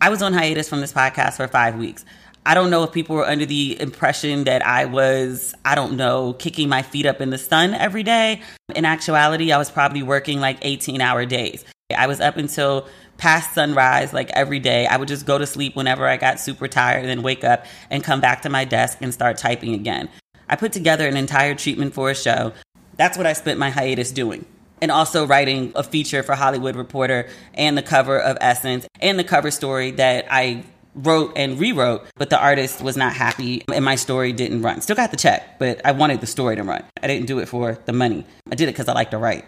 I 0.00 0.08
was 0.08 0.22
on 0.22 0.32
hiatus 0.32 0.70
from 0.70 0.80
this 0.80 0.94
podcast 0.94 1.34
for 1.34 1.46
five 1.48 1.76
weeks. 1.76 2.06
I 2.46 2.54
don't 2.54 2.70
know 2.70 2.82
if 2.84 2.92
people 2.92 3.14
were 3.14 3.26
under 3.26 3.44
the 3.44 3.78
impression 3.78 4.44
that 4.44 4.66
I 4.66 4.86
was, 4.86 5.54
I 5.66 5.74
don't 5.74 5.98
know, 5.98 6.32
kicking 6.32 6.70
my 6.70 6.80
feet 6.80 7.04
up 7.04 7.20
in 7.20 7.28
the 7.28 7.36
sun 7.36 7.74
every 7.74 8.04
day. 8.04 8.40
In 8.74 8.86
actuality, 8.86 9.52
I 9.52 9.58
was 9.58 9.70
probably 9.70 10.02
working 10.02 10.40
like 10.40 10.56
18 10.62 11.02
hour 11.02 11.26
days. 11.26 11.62
I 11.94 12.08
was 12.08 12.20
up 12.20 12.36
until 12.36 12.88
past 13.16 13.54
sunrise 13.54 14.12
like 14.12 14.30
every 14.30 14.58
day. 14.58 14.86
I 14.86 14.96
would 14.96 15.08
just 15.08 15.24
go 15.24 15.38
to 15.38 15.46
sleep 15.46 15.76
whenever 15.76 16.06
I 16.06 16.16
got 16.16 16.40
super 16.40 16.66
tired 16.66 17.00
and 17.00 17.08
then 17.08 17.22
wake 17.22 17.44
up 17.44 17.64
and 17.90 18.02
come 18.02 18.20
back 18.20 18.42
to 18.42 18.48
my 18.48 18.64
desk 18.64 18.98
and 19.00 19.14
start 19.14 19.38
typing 19.38 19.72
again. 19.72 20.08
I 20.48 20.56
put 20.56 20.72
together 20.72 21.06
an 21.06 21.16
entire 21.16 21.54
treatment 21.54 21.94
for 21.94 22.10
a 22.10 22.14
show. 22.14 22.52
That's 22.96 23.16
what 23.16 23.26
I 23.26 23.34
spent 23.34 23.58
my 23.58 23.70
hiatus 23.70 24.10
doing. 24.10 24.46
And 24.82 24.90
also 24.90 25.26
writing 25.26 25.72
a 25.74 25.82
feature 25.82 26.22
for 26.22 26.34
Hollywood 26.34 26.76
Reporter 26.76 27.28
and 27.54 27.78
the 27.78 27.82
cover 27.82 28.18
of 28.18 28.36
Essence 28.40 28.86
and 29.00 29.18
the 29.18 29.24
cover 29.24 29.50
story 29.50 29.92
that 29.92 30.26
I 30.30 30.64
wrote 30.94 31.32
and 31.36 31.58
rewrote, 31.58 32.06
but 32.16 32.30
the 32.30 32.40
artist 32.40 32.82
was 32.82 32.96
not 32.96 33.14
happy 33.14 33.62
and 33.72 33.84
my 33.84 33.94
story 33.94 34.32
didn't 34.32 34.62
run. 34.62 34.80
Still 34.80 34.96
got 34.96 35.10
the 35.10 35.16
check, 35.16 35.58
but 35.58 35.80
I 35.84 35.92
wanted 35.92 36.20
the 36.20 36.26
story 36.26 36.56
to 36.56 36.62
run. 36.62 36.84
I 37.02 37.06
didn't 37.06 37.26
do 37.26 37.38
it 37.38 37.48
for 37.48 37.78
the 37.84 37.92
money. 37.92 38.26
I 38.50 38.54
did 38.54 38.64
it 38.64 38.72
because 38.72 38.88
I 38.88 38.92
like 38.92 39.10
to 39.12 39.18
write. 39.18 39.44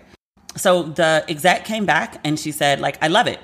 So 0.59 0.83
the 0.83 1.25
exec 1.29 1.65
came 1.65 1.87
back 1.87 2.21
and 2.25 2.39
she 2.39 2.53
said, 2.53 2.81
like, 2.81 3.03
I 3.03 3.09
love 3.09 3.27
it. 3.27 3.41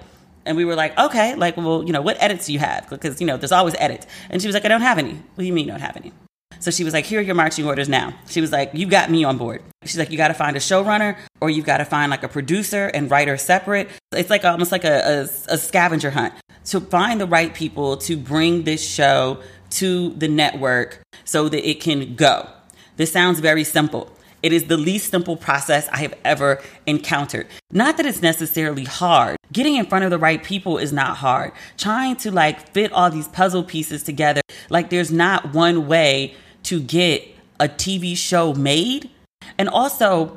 And 0.46 0.56
we 0.56 0.64
were 0.64 0.74
like, 0.74 0.98
okay, 0.98 1.34
like, 1.34 1.56
well, 1.56 1.82
you 1.84 1.92
know, 1.92 2.02
what 2.02 2.22
edits 2.22 2.46
do 2.46 2.52
you 2.52 2.58
have? 2.58 2.88
Because, 2.90 3.20
you 3.20 3.26
know, 3.26 3.36
there's 3.36 3.52
always 3.52 3.74
edits. 3.78 4.06
And 4.28 4.42
she 4.42 4.48
was 4.48 4.54
like, 4.54 4.64
I 4.64 4.68
don't 4.68 4.82
have 4.82 4.98
any. 4.98 5.14
What 5.14 5.38
do 5.38 5.44
you 5.44 5.52
mean 5.52 5.66
you 5.66 5.70
don't 5.70 5.80
have 5.80 5.96
any? 5.96 6.12
So 6.60 6.70
she 6.70 6.84
was 6.84 6.94
like, 6.94 7.04
here 7.04 7.20
are 7.20 7.22
your 7.22 7.34
marching 7.34 7.66
orders 7.66 7.88
now. 7.88 8.14
She 8.28 8.40
was 8.40 8.52
like, 8.52 8.70
you 8.74 8.86
got 8.86 9.10
me 9.10 9.24
on 9.24 9.38
board. 9.38 9.62
She's 9.84 9.98
like, 9.98 10.10
you 10.10 10.16
got 10.16 10.28
to 10.28 10.34
find 10.34 10.56
a 10.56 10.60
showrunner 10.60 11.16
or 11.40 11.50
you've 11.50 11.66
got 11.66 11.78
to 11.78 11.84
find 11.84 12.10
like 12.10 12.22
a 12.22 12.28
producer 12.28 12.86
and 12.86 13.10
writer 13.10 13.36
separate. 13.36 13.88
It's 14.12 14.30
like 14.30 14.44
almost 14.44 14.72
like 14.72 14.84
a, 14.84 15.28
a, 15.48 15.54
a 15.54 15.58
scavenger 15.58 16.10
hunt 16.10 16.34
to 16.66 16.80
find 16.80 17.20
the 17.20 17.26
right 17.26 17.52
people 17.54 17.96
to 17.98 18.16
bring 18.16 18.62
this 18.62 18.86
show 18.86 19.40
to 19.70 20.10
the 20.10 20.28
network 20.28 21.00
so 21.24 21.48
that 21.48 21.68
it 21.68 21.80
can 21.80 22.14
go. 22.14 22.48
This 22.96 23.12
sounds 23.12 23.40
very 23.40 23.64
simple. 23.64 24.10
It 24.44 24.52
is 24.52 24.64
the 24.64 24.76
least 24.76 25.10
simple 25.10 25.38
process 25.38 25.88
I 25.88 25.96
have 26.02 26.12
ever 26.22 26.60
encountered. 26.84 27.46
Not 27.72 27.96
that 27.96 28.04
it's 28.04 28.20
necessarily 28.20 28.84
hard. 28.84 29.38
Getting 29.50 29.76
in 29.76 29.86
front 29.86 30.04
of 30.04 30.10
the 30.10 30.18
right 30.18 30.44
people 30.44 30.76
is 30.76 30.92
not 30.92 31.16
hard. 31.16 31.52
Trying 31.78 32.16
to 32.16 32.30
like 32.30 32.68
fit 32.74 32.92
all 32.92 33.08
these 33.10 33.26
puzzle 33.26 33.64
pieces 33.64 34.02
together, 34.02 34.42
like 34.68 34.90
there's 34.90 35.10
not 35.10 35.54
one 35.54 35.86
way 35.88 36.34
to 36.64 36.78
get 36.78 37.26
a 37.58 37.68
TV 37.68 38.14
show 38.14 38.52
made. 38.52 39.08
And 39.56 39.70
also, 39.70 40.36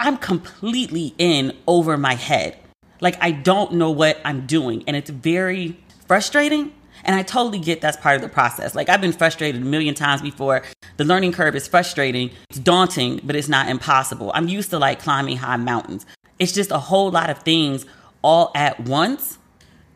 I'm 0.00 0.16
completely 0.16 1.14
in 1.18 1.54
over 1.66 1.98
my 1.98 2.14
head. 2.14 2.56
Like 3.02 3.18
I 3.20 3.32
don't 3.32 3.74
know 3.74 3.90
what 3.90 4.18
I'm 4.24 4.46
doing 4.46 4.82
and 4.86 4.96
it's 4.96 5.10
very 5.10 5.78
frustrating 6.06 6.72
and 7.06 7.14
I 7.14 7.22
totally 7.22 7.60
get 7.60 7.80
that's 7.80 7.96
part 7.96 8.16
of 8.16 8.22
the 8.22 8.28
process. 8.28 8.74
Like 8.74 8.88
I've 8.88 9.00
been 9.00 9.12
frustrated 9.12 9.62
a 9.62 9.64
million 9.64 9.94
times 9.94 10.20
before. 10.20 10.62
The 10.96 11.04
learning 11.04 11.32
curve 11.32 11.54
is 11.54 11.66
frustrating. 11.66 12.30
It's 12.50 12.58
daunting, 12.58 13.20
but 13.22 13.36
it's 13.36 13.48
not 13.48 13.68
impossible. 13.68 14.32
I'm 14.34 14.48
used 14.48 14.70
to 14.70 14.78
like 14.78 15.00
climbing 15.00 15.38
high 15.38 15.56
mountains. 15.56 16.04
It's 16.38 16.52
just 16.52 16.70
a 16.70 16.78
whole 16.78 17.10
lot 17.10 17.30
of 17.30 17.38
things 17.38 17.86
all 18.22 18.50
at 18.54 18.80
once 18.80 19.38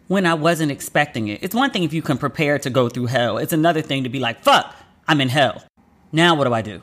when 0.06 0.24
I 0.24 0.34
wasn't 0.34 0.70
expecting 0.70 1.28
it. 1.28 1.42
It's 1.42 1.54
one 1.54 1.70
thing 1.70 1.82
if 1.82 1.92
you 1.92 2.00
can 2.00 2.16
prepare 2.16 2.58
to 2.60 2.70
go 2.70 2.88
through 2.88 3.06
hell. 3.06 3.38
It's 3.38 3.52
another 3.52 3.82
thing 3.82 4.04
to 4.04 4.08
be 4.08 4.20
like, 4.20 4.42
fuck, 4.42 4.74
I'm 5.08 5.20
in 5.20 5.28
hell. 5.28 5.64
Now 6.12 6.36
what 6.36 6.44
do 6.44 6.54
I 6.54 6.62
do? 6.62 6.80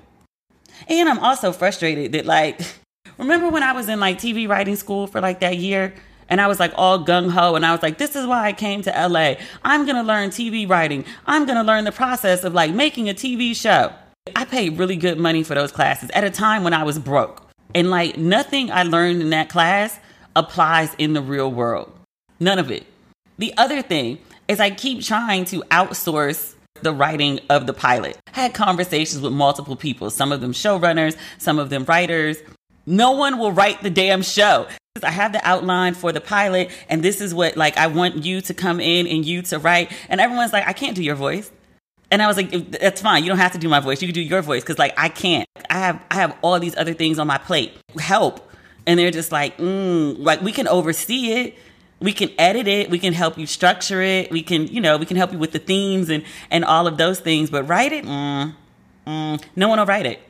And 0.89 1.09
I'm 1.09 1.19
also 1.19 1.51
frustrated 1.53 2.11
that 2.11 2.25
like 2.25 2.61
remember 3.17 3.49
when 3.49 3.63
I 3.63 3.71
was 3.71 3.87
in 3.87 4.01
like 4.01 4.17
TV 4.17 4.47
writing 4.47 4.75
school 4.75 5.07
for 5.07 5.21
like 5.21 5.39
that 5.39 5.57
year 5.57 5.93
and 6.29 6.41
I 6.41 6.47
was 6.47 6.59
like 6.59 6.73
all 6.75 7.03
gung 7.03 7.29
ho. 7.29 7.55
And 7.55 7.65
I 7.65 7.71
was 7.71 7.81
like, 7.81 7.97
this 7.97 8.15
is 8.15 8.25
why 8.25 8.45
I 8.45 8.53
came 8.53 8.81
to 8.83 8.89
LA. 8.89 9.35
I'm 9.63 9.85
going 9.85 9.95
to 9.95 10.03
learn 10.03 10.29
TV 10.29 10.69
writing. 10.69 11.05
I'm 11.25 11.45
going 11.45 11.57
to 11.57 11.63
learn 11.63 11.83
the 11.83 11.91
process 11.91 12.43
of 12.43 12.53
like 12.53 12.71
making 12.71 13.09
a 13.09 13.13
TV 13.13 13.55
show. 13.55 13.93
I 14.35 14.45
paid 14.45 14.77
really 14.77 14.97
good 14.97 15.17
money 15.17 15.43
for 15.43 15.55
those 15.55 15.71
classes 15.71 16.09
at 16.13 16.23
a 16.23 16.29
time 16.29 16.63
when 16.63 16.73
I 16.73 16.83
was 16.83 16.99
broke. 16.99 17.43
And 17.73 17.89
like 17.89 18.17
nothing 18.17 18.71
I 18.71 18.83
learned 18.83 19.21
in 19.21 19.29
that 19.31 19.49
class 19.49 19.99
applies 20.35 20.93
in 20.97 21.13
the 21.13 21.21
real 21.21 21.51
world. 21.51 21.91
None 22.39 22.59
of 22.59 22.71
it. 22.71 22.85
The 23.37 23.53
other 23.57 23.81
thing 23.81 24.19
is 24.47 24.59
I 24.59 24.69
keep 24.71 25.03
trying 25.03 25.45
to 25.45 25.61
outsource 25.71 26.55
the 26.81 26.93
writing 26.93 27.39
of 27.49 27.67
the 27.67 27.73
pilot. 27.73 28.17
I 28.33 28.41
had 28.41 28.53
conversations 28.53 29.21
with 29.21 29.33
multiple 29.33 29.75
people, 29.75 30.09
some 30.09 30.31
of 30.31 30.41
them 30.41 30.53
showrunners, 30.53 31.17
some 31.37 31.59
of 31.59 31.69
them 31.69 31.85
writers. 31.85 32.37
No 32.85 33.11
one 33.11 33.37
will 33.37 33.51
write 33.51 33.81
the 33.81 33.89
damn 33.89 34.21
show. 34.21 34.67
I 35.03 35.11
have 35.11 35.33
the 35.33 35.45
outline 35.47 35.93
for 35.93 36.11
the 36.11 36.21
pilot, 36.21 36.71
and 36.89 37.03
this 37.03 37.21
is 37.21 37.33
what 37.33 37.57
like 37.57 37.77
I 37.77 37.87
want 37.87 38.23
you 38.23 38.41
to 38.41 38.53
come 38.53 38.79
in 38.79 39.07
and 39.07 39.25
you 39.25 39.41
to 39.43 39.59
write. 39.59 39.91
And 40.09 40.21
everyone's 40.21 40.53
like, 40.53 40.67
I 40.67 40.73
can't 40.73 40.95
do 40.95 41.03
your 41.03 41.15
voice. 41.15 41.51
And 42.09 42.21
I 42.21 42.27
was 42.27 42.37
like, 42.37 42.51
that's 42.71 43.01
fine. 43.01 43.23
You 43.23 43.29
don't 43.29 43.37
have 43.37 43.51
to 43.51 43.57
do 43.57 43.67
my 43.67 43.79
voice. 43.79 44.01
You 44.01 44.07
can 44.07 44.15
do 44.15 44.21
your 44.21 44.41
voice 44.41 44.63
because 44.63 44.79
like 44.79 44.93
I 44.97 45.09
can't. 45.09 45.47
I 45.69 45.79
have 45.79 46.01
I 46.09 46.15
have 46.15 46.37
all 46.41 46.59
these 46.59 46.75
other 46.77 46.93
things 46.93 47.19
on 47.19 47.27
my 47.27 47.37
plate. 47.37 47.73
Help. 47.99 48.49
And 48.85 48.97
they're 48.97 49.11
just 49.11 49.31
like, 49.31 49.57
mm, 49.57 50.17
like 50.17 50.41
we 50.41 50.51
can 50.53 50.67
oversee 50.67 51.33
it. 51.33 51.55
We 51.99 52.13
can 52.13 52.29
edit 52.37 52.67
it. 52.67 52.89
We 52.89 52.99
can 52.99 53.11
help 53.11 53.37
you 53.37 53.45
structure 53.47 54.01
it. 54.01 54.31
We 54.31 54.43
can, 54.43 54.67
you 54.67 54.79
know, 54.79 54.97
we 54.97 55.05
can 55.05 55.17
help 55.17 55.33
you 55.33 55.39
with 55.39 55.51
the 55.51 55.59
themes 55.59 56.09
and 56.09 56.23
and 56.49 56.63
all 56.63 56.87
of 56.87 56.97
those 56.97 57.19
things. 57.19 57.49
But 57.49 57.63
write 57.63 57.91
it, 57.91 58.05
mm, 58.05 58.55
mm, 59.05 59.43
no 59.55 59.67
one 59.67 59.79
will 59.79 59.85
write 59.85 60.05
it. 60.05 60.21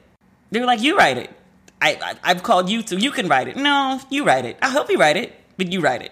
They 0.49 0.59
were 0.59 0.65
like, 0.65 0.81
you 0.81 0.97
write 0.97 1.17
it. 1.17 1.29
I, 1.81 2.15
I 2.23 2.29
have 2.29 2.43
called 2.43 2.69
you 2.69 2.81
to. 2.83 2.95
You 2.97 3.11
can 3.11 3.27
write 3.27 3.47
it. 3.47 3.55
No, 3.55 3.99
you 4.09 4.25
write 4.25 4.45
it. 4.45 4.57
I 4.61 4.69
hope 4.69 4.89
you 4.89 4.97
write 4.97 5.17
it, 5.17 5.35
but 5.57 5.71
you 5.71 5.81
write 5.81 6.01
it. 6.01 6.11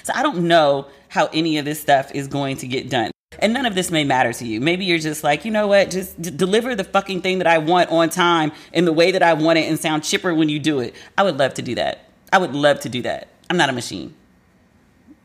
So 0.04 0.12
I 0.16 0.24
don't 0.24 0.48
know 0.48 0.88
how 1.10 1.28
any 1.34 1.58
of 1.58 1.66
this 1.66 1.80
stuff 1.80 2.12
is 2.14 2.28
going 2.28 2.58
to 2.58 2.68
get 2.68 2.90
done. 2.90 3.12
And 3.40 3.54
none 3.54 3.66
of 3.66 3.76
this 3.76 3.92
may 3.92 4.04
matter 4.04 4.34
to 4.34 4.46
you. 4.46 4.60
Maybe 4.60 4.86
you're 4.86 5.00
just 5.00 5.24
like, 5.24 5.46
you 5.46 5.52
know 5.52 5.68
what? 5.68 5.92
Just 5.92 6.20
d- 6.22 6.32
deliver 6.32 6.76
the 6.76 6.84
fucking 6.84 7.22
thing 7.22 7.38
that 7.38 7.48
I 7.48 7.58
want 7.60 7.90
on 7.92 8.10
time 8.10 8.52
in 8.74 8.86
the 8.86 8.94
way 8.94 9.12
that 9.12 9.22
I 9.22 9.34
want 9.34 9.60
it 9.60 9.70
and 9.70 9.80
sound 9.80 10.04
chipper 10.04 10.34
when 10.34 10.50
you 10.50 10.60
do 10.60 10.80
it. 10.80 10.96
I 11.18 11.24
would 11.24 11.38
love 11.38 11.54
to 11.56 11.62
do 11.62 11.76
that. 11.76 12.10
I 12.34 12.38
would 12.40 12.56
love 12.56 12.80
to 12.82 12.90
do 12.90 13.02
that. 13.04 13.28
I'm 13.50 13.58
not 13.58 13.70
a 13.70 13.74
machine. 13.74 14.14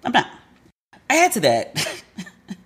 I'm 0.04 0.12
not. 0.12 0.30
Add 1.08 1.32
to 1.32 1.40
that. 1.40 2.02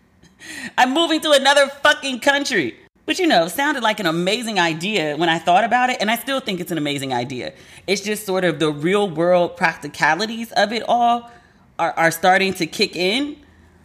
I'm 0.79 0.93
moving 0.93 1.21
to 1.21 1.31
another 1.33 1.69
fucking 1.69 2.21
country. 2.21 2.77
Which, 3.07 3.21
you 3.21 3.29
know, 3.29 3.47
sounded 3.47 3.85
like 3.85 4.01
an 4.01 4.07
amazing 4.07 4.59
idea 4.59 5.17
when 5.17 5.29
I 5.29 5.39
thought 5.39 5.63
about 5.63 5.91
it, 5.91 5.99
and 6.01 6.11
I 6.11 6.17
still 6.17 6.41
think 6.41 6.59
it's 6.59 6.73
an 6.73 6.79
amazing 6.79 7.15
idea. 7.15 7.53
It's 7.87 8.01
just 8.01 8.27
sort 8.27 8.43
of 8.45 8.59
the 8.59 8.73
real 8.73 9.09
world 9.09 9.57
practicalities 9.57 10.51
of 10.53 10.73
it 10.73 10.83
all 10.89 11.31
are, 11.79 11.93
are 11.93 12.11
starting 12.11 12.53
to 12.55 12.67
kick 12.67 12.97
in, 12.97 13.37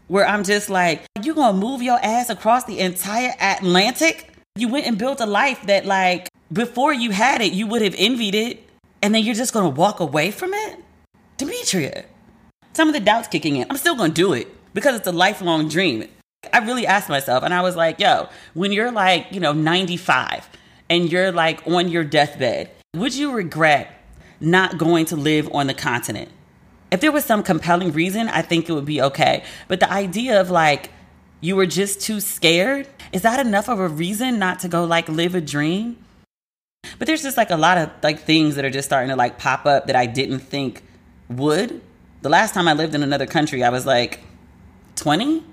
where 0.07 0.27
I'm 0.27 0.43
just 0.43 0.71
like, 0.71 1.03
you 1.21 1.35
gonna 1.35 1.55
move 1.55 1.83
your 1.83 1.99
ass 2.03 2.31
across 2.31 2.63
the 2.63 2.79
entire 2.79 3.33
Atlantic? 3.39 4.27
You 4.55 4.69
went 4.69 4.87
and 4.87 4.97
built 4.97 5.21
a 5.21 5.27
life 5.27 5.61
that, 5.67 5.85
like, 5.85 6.27
before 6.51 6.91
you 6.91 7.11
had 7.11 7.41
it, 7.41 7.53
you 7.53 7.67
would 7.67 7.83
have 7.83 7.95
envied 7.99 8.33
it, 8.33 8.67
and 9.03 9.13
then 9.13 9.23
you're 9.23 9.35
just 9.35 9.53
gonna 9.53 9.69
walk 9.69 9.99
away 9.99 10.31
from 10.31 10.51
it? 10.55 10.79
Demetria, 11.37 12.05
some 12.73 12.87
of 12.87 12.95
the 12.95 12.99
doubts 12.99 13.27
kicking 13.27 13.57
in. 13.57 13.67
I'm 13.69 13.77
still 13.77 13.95
gonna 13.95 14.11
do 14.11 14.33
it 14.33 14.47
because 14.73 14.95
it's 14.95 15.07
a 15.07 15.11
lifelong 15.11 15.69
dream. 15.69 16.07
I 16.51 16.59
really 16.59 16.87
asked 16.87 17.09
myself, 17.09 17.43
and 17.43 17.53
I 17.53 17.61
was 17.61 17.75
like, 17.75 17.99
yo, 17.99 18.27
when 18.53 18.71
you're 18.71 18.91
like, 18.91 19.27
you 19.31 19.39
know, 19.39 19.53
95 19.53 20.49
and 20.89 21.11
you're 21.11 21.31
like 21.31 21.65
on 21.67 21.87
your 21.87 22.03
deathbed, 22.03 22.71
would 22.95 23.13
you 23.13 23.31
regret 23.31 23.93
not 24.39 24.77
going 24.77 25.05
to 25.05 25.15
live 25.15 25.49
on 25.53 25.67
the 25.67 25.73
continent? 25.73 26.29
If 26.89 26.99
there 26.99 27.11
was 27.11 27.23
some 27.25 27.43
compelling 27.43 27.91
reason, 27.91 28.27
I 28.27 28.41
think 28.41 28.67
it 28.67 28.73
would 28.73 28.85
be 28.85 29.01
okay. 29.01 29.43
But 29.67 29.79
the 29.79 29.91
idea 29.91 30.41
of 30.41 30.49
like, 30.49 30.89
you 31.41 31.55
were 31.55 31.67
just 31.67 32.01
too 32.01 32.19
scared, 32.19 32.87
is 33.13 33.21
that 33.21 33.39
enough 33.45 33.69
of 33.69 33.79
a 33.79 33.87
reason 33.87 34.39
not 34.39 34.59
to 34.59 34.67
go 34.67 34.83
like 34.83 35.07
live 35.07 35.35
a 35.35 35.41
dream? 35.41 35.97
But 36.97 37.07
there's 37.07 37.23
just 37.23 37.37
like 37.37 37.51
a 37.51 37.55
lot 37.55 37.77
of 37.77 37.89
like 38.01 38.19
things 38.19 38.55
that 38.55 38.65
are 38.65 38.69
just 38.69 38.89
starting 38.89 39.09
to 39.09 39.15
like 39.15 39.37
pop 39.37 39.65
up 39.65 39.87
that 39.87 39.95
I 39.95 40.07
didn't 40.07 40.39
think 40.39 40.83
would. 41.29 41.81
The 42.23 42.29
last 42.29 42.53
time 42.53 42.67
I 42.67 42.73
lived 42.73 42.93
in 42.93 43.03
another 43.03 43.27
country, 43.27 43.63
I 43.63 43.69
was 43.69 43.85
like 43.85 44.21
20. 44.95 45.43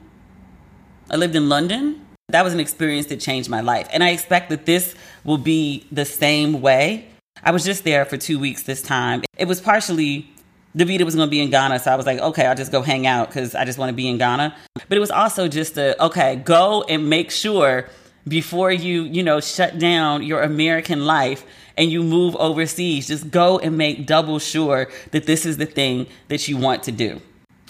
I 1.10 1.16
lived 1.16 1.34
in 1.34 1.48
London. 1.48 2.06
That 2.28 2.44
was 2.44 2.52
an 2.52 2.60
experience 2.60 3.06
that 3.06 3.20
changed 3.20 3.48
my 3.48 3.60
life. 3.60 3.88
And 3.92 4.04
I 4.04 4.10
expect 4.10 4.50
that 4.50 4.66
this 4.66 4.94
will 5.24 5.38
be 5.38 5.86
the 5.90 6.04
same 6.04 6.60
way. 6.60 7.08
I 7.42 7.50
was 7.50 7.64
just 7.64 7.84
there 7.84 8.04
for 8.04 8.16
two 8.18 8.38
weeks 8.38 8.64
this 8.64 8.82
time. 8.82 9.22
It 9.38 9.46
was 9.46 9.60
partially 9.60 10.28
Davida 10.76 11.02
was 11.02 11.14
going 11.14 11.26
to 11.26 11.30
be 11.30 11.40
in 11.40 11.50
Ghana, 11.50 11.78
so 11.80 11.90
I 11.90 11.96
was 11.96 12.04
like, 12.04 12.20
okay, 12.20 12.46
I'll 12.46 12.54
just 12.54 12.70
go 12.70 12.82
hang 12.82 13.06
out 13.06 13.28
because 13.28 13.54
I 13.54 13.64
just 13.64 13.78
want 13.78 13.88
to 13.88 13.94
be 13.94 14.06
in 14.06 14.18
Ghana. 14.18 14.54
But 14.88 14.96
it 14.96 15.00
was 15.00 15.10
also 15.10 15.48
just 15.48 15.78
a, 15.78 16.00
okay, 16.04 16.36
go 16.36 16.82
and 16.82 17.08
make 17.08 17.30
sure 17.30 17.88
before 18.28 18.70
you, 18.70 19.04
you 19.04 19.22
know, 19.22 19.40
shut 19.40 19.78
down 19.78 20.22
your 20.22 20.42
American 20.42 21.06
life 21.06 21.44
and 21.78 21.90
you 21.90 22.02
move 22.02 22.36
overseas, 22.36 23.08
just 23.08 23.30
go 23.30 23.58
and 23.58 23.78
make 23.78 24.06
double 24.06 24.38
sure 24.38 24.90
that 25.12 25.24
this 25.24 25.46
is 25.46 25.56
the 25.56 25.66
thing 25.66 26.06
that 26.28 26.46
you 26.48 26.58
want 26.58 26.82
to 26.82 26.92
do. 26.92 27.20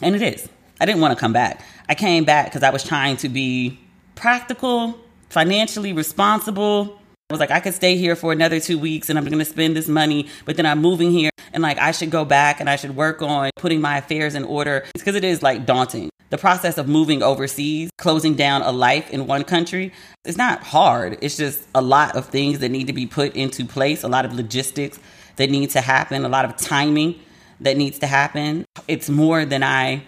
And 0.02 0.16
it 0.16 0.22
is. 0.22 0.48
I 0.80 0.86
didn't 0.86 1.00
want 1.00 1.16
to 1.16 1.20
come 1.20 1.32
back. 1.32 1.62
I 1.88 1.94
came 1.94 2.24
back 2.24 2.46
because 2.46 2.62
I 2.62 2.70
was 2.70 2.84
trying 2.84 3.16
to 3.18 3.28
be 3.28 3.78
practical, 4.14 4.98
financially 5.30 5.92
responsible. 5.92 7.00
I 7.30 7.34
was 7.34 7.40
like, 7.40 7.50
I 7.50 7.60
could 7.60 7.74
stay 7.74 7.96
here 7.96 8.14
for 8.14 8.32
another 8.32 8.60
two 8.60 8.78
weeks 8.78 9.08
and 9.08 9.18
I'm 9.18 9.24
going 9.24 9.38
to 9.38 9.44
spend 9.44 9.74
this 9.74 9.88
money, 9.88 10.28
but 10.44 10.56
then 10.56 10.66
I'm 10.66 10.80
moving 10.80 11.10
here 11.10 11.30
and 11.52 11.62
like 11.62 11.78
I 11.78 11.92
should 11.92 12.10
go 12.10 12.24
back 12.24 12.60
and 12.60 12.68
I 12.68 12.76
should 12.76 12.94
work 12.94 13.22
on 13.22 13.50
putting 13.56 13.80
my 13.80 13.98
affairs 13.98 14.34
in 14.34 14.44
order. 14.44 14.84
It's 14.94 15.02
because 15.02 15.14
it 15.14 15.24
is 15.24 15.42
like 15.42 15.64
daunting. 15.64 16.10
The 16.30 16.36
process 16.36 16.76
of 16.76 16.88
moving 16.88 17.22
overseas, 17.22 17.90
closing 17.96 18.34
down 18.34 18.60
a 18.60 18.70
life 18.70 19.08
in 19.10 19.26
one 19.26 19.44
country, 19.44 19.92
it's 20.26 20.36
not 20.36 20.62
hard. 20.62 21.16
It's 21.22 21.38
just 21.38 21.66
a 21.74 21.80
lot 21.80 22.16
of 22.16 22.26
things 22.26 22.58
that 22.58 22.68
need 22.68 22.86
to 22.88 22.92
be 22.92 23.06
put 23.06 23.34
into 23.34 23.64
place, 23.64 24.02
a 24.02 24.08
lot 24.08 24.26
of 24.26 24.34
logistics 24.34 24.98
that 25.36 25.48
need 25.48 25.70
to 25.70 25.80
happen, 25.80 26.26
a 26.26 26.28
lot 26.28 26.44
of 26.44 26.56
timing 26.58 27.18
that 27.60 27.78
needs 27.78 27.98
to 28.00 28.06
happen. 28.06 28.66
It's 28.88 29.08
more 29.08 29.46
than 29.46 29.62
I 29.62 30.02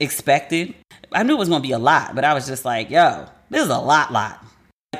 expected. 0.00 0.74
I 1.12 1.22
knew 1.22 1.34
it 1.34 1.38
was 1.38 1.48
going 1.48 1.62
to 1.62 1.66
be 1.66 1.72
a 1.72 1.78
lot, 1.78 2.14
but 2.14 2.24
I 2.24 2.34
was 2.34 2.46
just 2.46 2.64
like, 2.64 2.90
yo, 2.90 3.26
this 3.50 3.62
is 3.62 3.70
a 3.70 3.78
lot, 3.78 4.12
lot. 4.12 4.44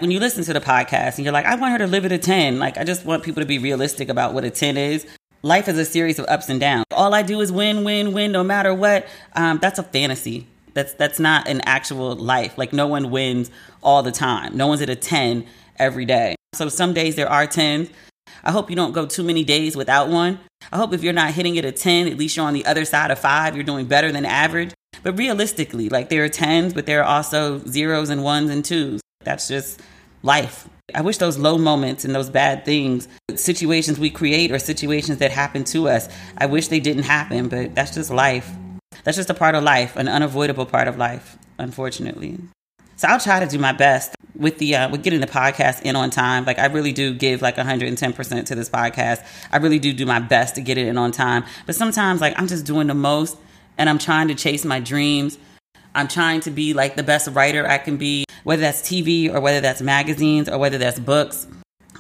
When 0.01 0.11
you 0.11 0.21
listen 0.21 0.45
to 0.45 0.53
the 0.53 0.61
podcast 0.61 1.17
and 1.17 1.25
you're 1.25 1.33
like, 1.33 1.47
I 1.47 1.55
want 1.57 1.73
her 1.73 1.79
to 1.79 1.87
live 1.87 2.05
at 2.05 2.13
a 2.13 2.19
10, 2.19 2.59
like, 2.59 2.79
I 2.79 2.85
just 2.85 3.05
want 3.05 3.23
people 3.23 3.43
to 3.43 3.47
be 3.47 3.59
realistic 3.59 4.09
about 4.09 4.35
what 4.35 4.45
a 4.45 4.51
10 4.51 4.77
is. 4.77 5.07
Life 5.43 5.69
is 5.69 5.79
a 5.79 5.85
series 5.85 6.19
of 6.19 6.27
ups 6.27 6.49
and 6.49 6.61
downs. 6.61 6.85
All 6.91 7.15
I 7.15 7.23
do 7.23 7.41
is 7.41 7.53
win, 7.53 7.85
win, 7.85 8.13
win, 8.13 8.33
no 8.33 8.43
matter 8.43 8.75
what. 8.75 9.07
Um, 9.35 9.59
that's 9.63 9.79
a 9.79 9.85
fantasy. 9.85 10.47
That's 10.75 10.95
that's 10.95 11.19
not 11.19 11.49
an 11.49 11.61
actual 11.63 12.15
life. 12.17 12.59
Like 12.59 12.73
no 12.73 12.87
one 12.87 13.11
wins 13.11 13.51
all 13.83 14.03
the 14.03 14.13
time. 14.13 14.57
No 14.57 14.67
one's 14.67 14.83
at 14.83 14.89
a 14.89 14.97
10 14.97 15.47
every 15.77 16.05
day. 16.05 16.35
So 16.55 16.69
some 16.69 16.93
days 16.93 17.15
there 17.15 17.29
are 17.29 17.47
10s. 17.47 17.91
I 18.45 18.53
hope 18.53 18.71
you 18.71 18.77
don't 18.77 18.93
go 18.93 19.07
too 19.07 19.23
many 19.23 19.45
days 19.45 19.77
without 19.77 20.09
one. 20.09 20.41
I 20.73 20.77
hope 20.77 20.93
if 20.93 21.03
you're 21.03 21.13
not 21.13 21.35
hitting 21.35 21.57
it 21.57 21.65
a 21.65 21.73
10, 21.73 22.09
at 22.09 22.17
least 22.17 22.37
you're 22.37 22.47
on 22.47 22.55
the 22.55 22.67
other 22.67 22.85
side 22.85 23.11
of 23.11 23.19
5, 23.19 23.55
you're 23.55 23.65
doing 23.65 23.87
better 23.87 24.13
than 24.13 24.25
average. 24.25 24.73
But 25.03 25.19
realistically, 25.19 25.89
like 25.89 26.09
there 26.09 26.25
are 26.25 26.29
10s, 26.29 26.75
but 26.75 26.87
there 26.87 27.03
are 27.03 27.17
also 27.17 27.59
zeros 27.67 28.11
and 28.11 28.23
ones 28.23 28.51
and 28.51 28.65
twos. 28.65 29.01
That's 29.25 29.49
just 29.49 29.81
life. 30.23 30.69
I 30.95 31.03
wish 31.03 31.19
those 31.19 31.37
low 31.37 31.59
moments 31.59 32.05
and 32.05 32.15
those 32.15 32.31
bad 32.31 32.65
things, 32.65 33.09
situations 33.35 33.99
we 33.99 34.11
create 34.11 34.51
or 34.51 34.59
situations 34.59 35.19
that 35.19 35.31
happen 35.31 35.65
to 35.65 35.89
us, 35.89 36.09
I 36.39 36.47
wish 36.47 36.69
they 36.69 36.81
didn't 36.81 37.03
happen, 37.03 37.49
but 37.49 37.75
that's 37.75 37.95
just 37.95 38.11
life. 38.11 38.51
That's 39.05 39.17
just 39.17 39.29
a 39.29 39.35
part 39.35 39.55
of 39.55 39.63
life, 39.63 39.97
an 39.97 40.09
unavoidable 40.09 40.65
part 40.65 40.89
of 40.89 40.97
life, 40.97 41.37
unfortunately. 41.59 42.39
So 42.97 43.07
I'll 43.07 43.21
try 43.21 43.39
to 43.39 43.47
do 43.47 43.59
my 43.59 43.73
best 43.73 44.15
with 44.35 44.59
the 44.59 44.75
uh, 44.75 44.89
with 44.89 45.03
getting 45.03 45.21
the 45.21 45.27
podcast 45.27 45.83
in 45.83 45.95
on 45.95 46.11
time. 46.11 46.45
Like 46.45 46.59
I 46.59 46.67
really 46.67 46.93
do 46.93 47.15
give 47.15 47.43
like 47.43 47.57
110% 47.57 48.47
to 48.47 48.55
this 48.55 48.71
podcast. 48.71 49.25
I 49.53 49.59
really 49.59 49.79
do 49.79 49.93
do 49.93 50.07
my 50.07 50.21
best 50.21 50.55
to 50.57 50.61
get 50.61 50.79
it 50.79 50.89
in 50.89 50.97
on 50.97 51.13
time. 51.13 51.45
But 51.67 51.77
sometimes 51.77 52.21
like 52.21 52.35
I'm 52.39 52.49
just 52.49 52.67
doing 52.67 52.87
the 52.87 52.95
most 52.95 53.37
and 53.79 53.89
I'm 53.89 53.99
trying 53.99 54.29
to 54.29 54.35
chase 54.35 54.65
my 54.65 54.81
dreams. 54.81 55.39
I'm 55.95 56.09
trying 56.09 56.41
to 56.43 56.51
be 56.51 56.75
like 56.75 56.97
the 56.97 57.03
best 57.03 57.29
writer 57.29 57.67
I 57.67 57.79
can 57.79 57.97
be 57.97 58.25
whether 58.45 58.63
that's 58.63 58.81
TV 58.81 59.33
or 59.33 59.41
whether 59.41 59.61
that's 59.61 59.81
magazines 59.81 60.49
or 60.49 60.59
whether 60.59 60.79
that's 60.79 60.99
books. 60.99 61.47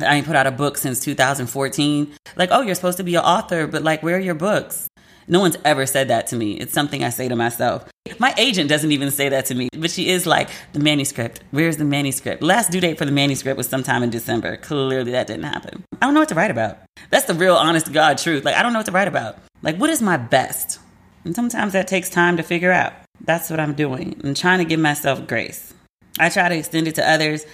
I 0.00 0.14
ain't 0.14 0.26
put 0.26 0.36
out 0.36 0.46
a 0.46 0.50
book 0.50 0.78
since 0.78 1.00
2014. 1.00 2.14
Like, 2.36 2.50
oh, 2.52 2.60
you're 2.60 2.74
supposed 2.74 2.98
to 2.98 3.04
be 3.04 3.16
an 3.16 3.24
author, 3.24 3.66
but 3.66 3.82
like, 3.82 4.02
where 4.02 4.16
are 4.16 4.20
your 4.20 4.34
books? 4.34 4.88
No 5.26 5.40
one's 5.40 5.58
ever 5.64 5.84
said 5.84 6.08
that 6.08 6.26
to 6.28 6.36
me. 6.36 6.52
It's 6.54 6.72
something 6.72 7.04
I 7.04 7.10
say 7.10 7.28
to 7.28 7.36
myself. 7.36 7.86
My 8.18 8.32
agent 8.38 8.70
doesn't 8.70 8.92
even 8.92 9.10
say 9.10 9.28
that 9.28 9.44
to 9.46 9.54
me, 9.54 9.68
but 9.76 9.90
she 9.90 10.08
is 10.08 10.26
like, 10.26 10.48
the 10.72 10.78
manuscript. 10.78 11.40
Where's 11.50 11.76
the 11.76 11.84
manuscript? 11.84 12.42
Last 12.42 12.70
due 12.70 12.80
date 12.80 12.96
for 12.96 13.04
the 13.04 13.12
manuscript 13.12 13.58
was 13.58 13.68
sometime 13.68 14.02
in 14.02 14.08
December. 14.08 14.56
Clearly 14.56 15.12
that 15.12 15.26
didn't 15.26 15.42
happen. 15.42 15.84
I 16.00 16.06
don't 16.06 16.14
know 16.14 16.20
what 16.20 16.30
to 16.30 16.34
write 16.34 16.50
about. 16.50 16.78
That's 17.10 17.26
the 17.26 17.34
real 17.34 17.56
honest 17.56 17.92
God 17.92 18.16
truth. 18.16 18.44
Like, 18.44 18.54
I 18.54 18.62
don't 18.62 18.72
know 18.72 18.78
what 18.78 18.86
to 18.86 18.92
write 18.92 19.08
about. 19.08 19.38
Like, 19.60 19.76
what 19.76 19.90
is 19.90 20.00
my 20.00 20.16
best? 20.16 20.78
And 21.24 21.34
sometimes 21.34 21.72
that 21.72 21.88
takes 21.88 22.10
time 22.10 22.36
to 22.36 22.42
figure 22.42 22.72
out. 22.72 22.92
That's 23.20 23.50
what 23.50 23.60
I'm 23.60 23.74
doing. 23.74 24.20
I'm 24.24 24.34
trying 24.34 24.58
to 24.58 24.64
give 24.64 24.80
myself 24.80 25.26
grace. 25.26 25.74
I 26.18 26.28
try 26.28 26.48
to 26.48 26.56
extend 26.56 26.88
it 26.88 26.94
to 26.96 27.08
others. 27.08 27.44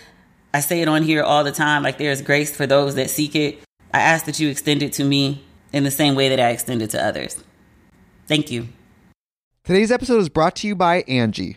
I 0.53 0.61
say 0.61 0.81
it 0.83 0.89
on 0.89 1.03
here 1.03 1.23
all 1.23 1.45
the 1.45 1.53
time 1.53 1.83
like 1.83 1.99
there's 1.99 2.23
grace 2.23 2.55
for 2.55 2.67
those 2.67 2.95
that 2.95 3.11
seek 3.11 3.35
it. 3.35 3.59
I 3.93 4.01
ask 4.01 4.27
that 4.27 4.39
you 4.39 4.49
extend 4.49 4.83
it 4.83 4.93
to 4.95 5.05
me 5.05 5.45
in 5.73 5.85
the 5.85 5.91
same 5.91 6.15
way 6.15 6.29
that 6.29 6.41
I 6.41 6.51
extend 6.51 6.83
it 6.83 6.91
to 6.91 7.05
others. 7.05 7.43
Thank 8.27 8.51
you. 8.51 8.69
Today's 9.65 9.91
episode 9.91 10.19
is 10.19 10.29
brought 10.29 10.57
to 10.57 10.67
you 10.67 10.75
by 10.77 11.03
Angi. 11.05 11.57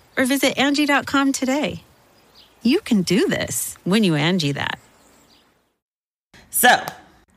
or 0.17 0.25
visit 0.25 0.55
Angi.com 0.55 1.31
today. 1.31 1.83
You 2.63 2.79
can 2.81 3.01
do 3.01 3.27
this 3.27 3.77
when 3.83 4.03
you 4.03 4.13
Angi 4.13 4.53
that. 4.53 4.79
So, 6.49 6.83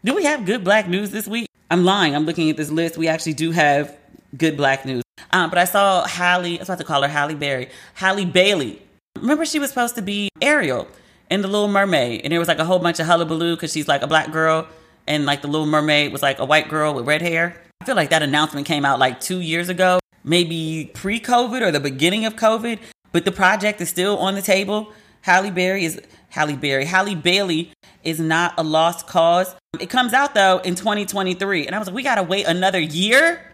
do 0.04 0.14
we 0.14 0.24
have 0.24 0.44
good 0.44 0.64
black 0.64 0.88
news 0.88 1.10
this 1.10 1.26
week? 1.26 1.48
I'm 1.70 1.84
lying. 1.84 2.14
I'm 2.14 2.26
looking 2.26 2.50
at 2.50 2.56
this 2.56 2.70
list. 2.70 2.98
We 2.98 3.08
actually 3.08 3.32
do 3.34 3.52
have 3.52 3.96
good 4.36 4.56
black 4.56 4.84
news. 4.84 5.02
Um, 5.32 5.50
but 5.50 5.58
I 5.58 5.64
saw 5.64 6.06
Halle, 6.06 6.56
I 6.56 6.58
was 6.58 6.68
about 6.68 6.78
to 6.78 6.84
call 6.84 7.02
her 7.02 7.08
Halle 7.08 7.34
Berry, 7.34 7.70
Halle 7.94 8.24
Bailey. 8.24 8.82
Remember, 9.18 9.46
she 9.46 9.58
was 9.58 9.70
supposed 9.70 9.94
to 9.94 10.02
be 10.02 10.28
Ariel 10.42 10.86
in 11.30 11.40
The 11.40 11.48
Little 11.48 11.68
Mermaid. 11.68 12.20
And 12.22 12.32
there 12.32 12.38
was 12.38 12.48
like 12.48 12.58
a 12.58 12.64
whole 12.64 12.78
bunch 12.78 13.00
of 13.00 13.06
hullabaloo 13.06 13.56
because 13.56 13.72
she's 13.72 13.88
like 13.88 14.02
a 14.02 14.06
black 14.06 14.30
girl. 14.30 14.68
And 15.06 15.24
like 15.24 15.42
The 15.42 15.48
Little 15.48 15.66
Mermaid 15.66 16.12
was 16.12 16.22
like 16.22 16.38
a 16.38 16.44
white 16.44 16.68
girl 16.68 16.94
with 16.94 17.06
red 17.06 17.22
hair. 17.22 17.60
I 17.80 17.84
feel 17.84 17.96
like 17.96 18.10
that 18.10 18.22
announcement 18.22 18.66
came 18.66 18.84
out 18.84 18.98
like 18.98 19.20
two 19.20 19.40
years 19.40 19.68
ago, 19.68 20.00
maybe 20.24 20.90
pre 20.94 21.20
COVID 21.20 21.62
or 21.62 21.70
the 21.70 21.80
beginning 21.80 22.24
of 22.24 22.34
COVID. 22.34 22.80
But 23.12 23.24
the 23.24 23.32
project 23.32 23.80
is 23.80 23.88
still 23.88 24.18
on 24.18 24.34
the 24.34 24.42
table. 24.42 24.92
Halle 25.20 25.50
Berry 25.50 25.84
is 25.84 26.00
Halle 26.30 26.56
Berry. 26.56 26.84
Halle 26.84 27.14
Bailey 27.14 27.70
is 28.02 28.18
not 28.18 28.54
a 28.58 28.64
lost 28.64 29.06
cause. 29.06 29.54
It 29.78 29.88
comes 29.88 30.12
out 30.12 30.34
though 30.34 30.58
in 30.58 30.74
2023. 30.74 31.66
And 31.66 31.76
I 31.76 31.78
was 31.78 31.86
like, 31.86 31.94
we 31.94 32.02
gotta 32.02 32.22
wait 32.22 32.46
another 32.46 32.80
year? 32.80 33.52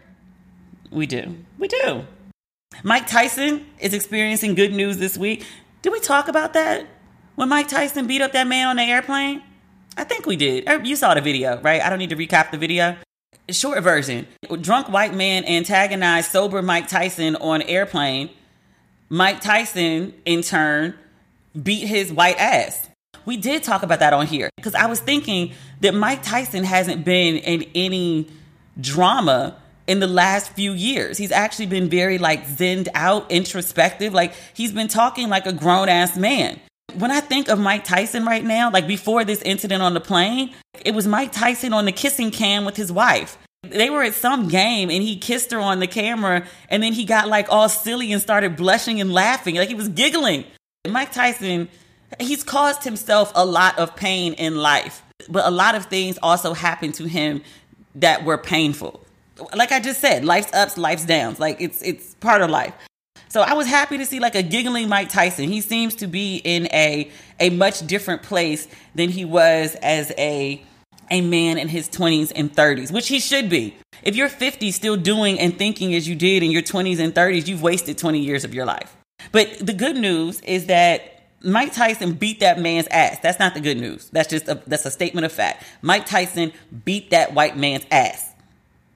We 0.89 1.05
do. 1.05 1.37
We 1.59 1.67
do. 1.67 2.05
Mike 2.83 3.07
Tyson 3.07 3.67
is 3.79 3.93
experiencing 3.93 4.55
good 4.55 4.73
news 4.73 4.97
this 4.97 5.17
week. 5.17 5.45
Did 5.81 5.91
we 5.93 5.99
talk 5.99 6.27
about 6.27 6.53
that? 6.53 6.87
When 7.35 7.49
Mike 7.49 7.67
Tyson 7.67 8.07
beat 8.07 8.21
up 8.21 8.33
that 8.33 8.47
man 8.47 8.67
on 8.67 8.75
the 8.77 8.83
airplane? 8.83 9.43
I 9.97 10.03
think 10.03 10.25
we 10.25 10.35
did. 10.35 10.67
Er, 10.67 10.81
you 10.83 10.95
saw 10.95 11.13
the 11.13 11.21
video, 11.21 11.61
right? 11.61 11.81
I 11.81 11.89
don't 11.89 11.99
need 11.99 12.09
to 12.09 12.15
recap 12.15 12.51
the 12.51 12.57
video. 12.57 12.97
Short 13.53 13.81
version 13.83 14.27
drunk 14.61 14.89
white 14.89 15.13
man 15.13 15.45
antagonized 15.45 16.31
sober 16.31 16.61
Mike 16.61 16.87
Tyson 16.87 17.35
on 17.37 17.61
airplane. 17.63 18.29
Mike 19.09 19.41
Tyson, 19.41 20.13
in 20.25 20.41
turn, 20.41 20.93
beat 21.61 21.85
his 21.87 22.13
white 22.13 22.39
ass. 22.39 22.87
We 23.25 23.37
did 23.37 23.63
talk 23.63 23.83
about 23.83 23.99
that 23.99 24.13
on 24.13 24.25
here 24.25 24.49
because 24.55 24.73
I 24.73 24.87
was 24.87 24.99
thinking 24.99 25.53
that 25.81 25.93
Mike 25.93 26.23
Tyson 26.23 26.63
hasn't 26.63 27.03
been 27.03 27.37
in 27.37 27.63
any 27.75 28.27
drama 28.79 29.57
in 29.87 29.99
the 29.99 30.07
last 30.07 30.53
few 30.53 30.71
years. 30.71 31.17
He's 31.17 31.31
actually 31.31 31.65
been 31.67 31.89
very 31.89 32.17
like 32.17 32.45
zenned 32.47 32.87
out, 32.95 33.29
introspective. 33.29 34.13
Like 34.13 34.33
he's 34.53 34.71
been 34.71 34.87
talking 34.87 35.29
like 35.29 35.45
a 35.45 35.53
grown 35.53 35.89
ass 35.89 36.17
man. 36.17 36.59
When 36.97 37.11
I 37.11 37.19
think 37.19 37.47
of 37.47 37.59
Mike 37.59 37.83
Tyson 37.83 38.25
right 38.25 38.43
now, 38.43 38.71
like 38.71 38.87
before 38.87 39.23
this 39.23 39.41
incident 39.41 39.81
on 39.81 39.93
the 39.93 40.01
plane, 40.01 40.53
it 40.85 40.93
was 40.93 41.07
Mike 41.07 41.31
Tyson 41.31 41.73
on 41.73 41.85
the 41.85 41.91
kissing 41.91 42.31
cam 42.31 42.65
with 42.65 42.75
his 42.75 42.91
wife. 42.91 43.37
They 43.63 43.89
were 43.89 44.03
at 44.03 44.15
some 44.15 44.47
game 44.47 44.89
and 44.89 45.03
he 45.03 45.17
kissed 45.17 45.51
her 45.51 45.59
on 45.59 45.79
the 45.79 45.87
camera 45.87 46.45
and 46.69 46.81
then 46.81 46.93
he 46.93 47.05
got 47.05 47.27
like 47.27 47.47
all 47.49 47.69
silly 47.69 48.11
and 48.11 48.21
started 48.21 48.55
blushing 48.55 48.99
and 48.99 49.13
laughing. 49.13 49.55
Like 49.55 49.69
he 49.69 49.75
was 49.75 49.89
giggling. 49.89 50.45
Mike 50.89 51.11
Tyson, 51.11 51.69
he's 52.19 52.43
caused 52.43 52.83
himself 52.83 53.31
a 53.35 53.45
lot 53.45 53.77
of 53.77 53.95
pain 53.95 54.33
in 54.33 54.55
life. 54.55 55.03
But 55.29 55.45
a 55.45 55.51
lot 55.51 55.75
of 55.75 55.85
things 55.85 56.17
also 56.23 56.53
happened 56.53 56.95
to 56.95 57.07
him 57.07 57.43
that 57.95 58.25
were 58.25 58.37
painful. 58.37 59.05
Like 59.55 59.71
I 59.71 59.79
just 59.79 60.01
said, 60.01 60.25
life's 60.25 60.51
ups, 60.53 60.77
life's 60.77 61.05
downs. 61.05 61.39
Like 61.39 61.61
it's 61.61 61.81
it's 61.83 62.15
part 62.15 62.41
of 62.41 62.49
life. 62.49 62.73
So 63.29 63.41
I 63.41 63.53
was 63.53 63.67
happy 63.67 63.97
to 63.97 64.05
see 64.05 64.19
like 64.19 64.35
a 64.35 64.43
giggling 64.43 64.89
Mike 64.89 65.09
Tyson. 65.09 65.47
He 65.47 65.61
seems 65.61 65.95
to 65.95 66.07
be 66.07 66.37
in 66.37 66.67
a 66.73 67.09
a 67.39 67.51
much 67.51 67.85
different 67.85 68.23
place 68.23 68.67
than 68.95 69.09
he 69.09 69.23
was 69.23 69.75
as 69.75 70.11
a 70.17 70.63
a 71.11 71.21
man 71.21 71.57
in 71.57 71.67
his 71.67 71.87
20s 71.89 72.31
and 72.35 72.51
30s, 72.51 72.91
which 72.91 73.09
he 73.09 73.19
should 73.19 73.49
be. 73.49 73.75
If 74.01 74.15
you're 74.15 74.29
50 74.29 74.71
still 74.71 74.97
doing 74.97 75.39
and 75.39 75.55
thinking 75.55 75.93
as 75.93 76.07
you 76.07 76.15
did 76.15 76.41
in 76.41 76.49
your 76.49 76.63
20s 76.63 76.99
and 76.99 77.13
30s, 77.13 77.47
you've 77.47 77.61
wasted 77.61 77.97
20 77.97 78.19
years 78.19 78.43
of 78.43 78.53
your 78.53 78.65
life. 78.65 78.95
But 79.31 79.59
the 79.59 79.73
good 79.73 79.97
news 79.97 80.41
is 80.41 80.65
that 80.67 81.21
Mike 81.43 81.73
Tyson 81.73 82.13
beat 82.13 82.39
that 82.39 82.59
man's 82.59 82.87
ass. 82.87 83.19
That's 83.21 83.39
not 83.39 83.53
the 83.53 83.59
good 83.59 83.77
news. 83.77 84.09
That's 84.09 84.29
just 84.29 84.47
a, 84.47 84.61
that's 84.65 84.85
a 84.85 84.91
statement 84.91 85.25
of 85.25 85.31
fact. 85.31 85.63
Mike 85.81 86.05
Tyson 86.05 86.53
beat 86.85 87.11
that 87.11 87.33
white 87.33 87.57
man's 87.57 87.85
ass 87.91 88.33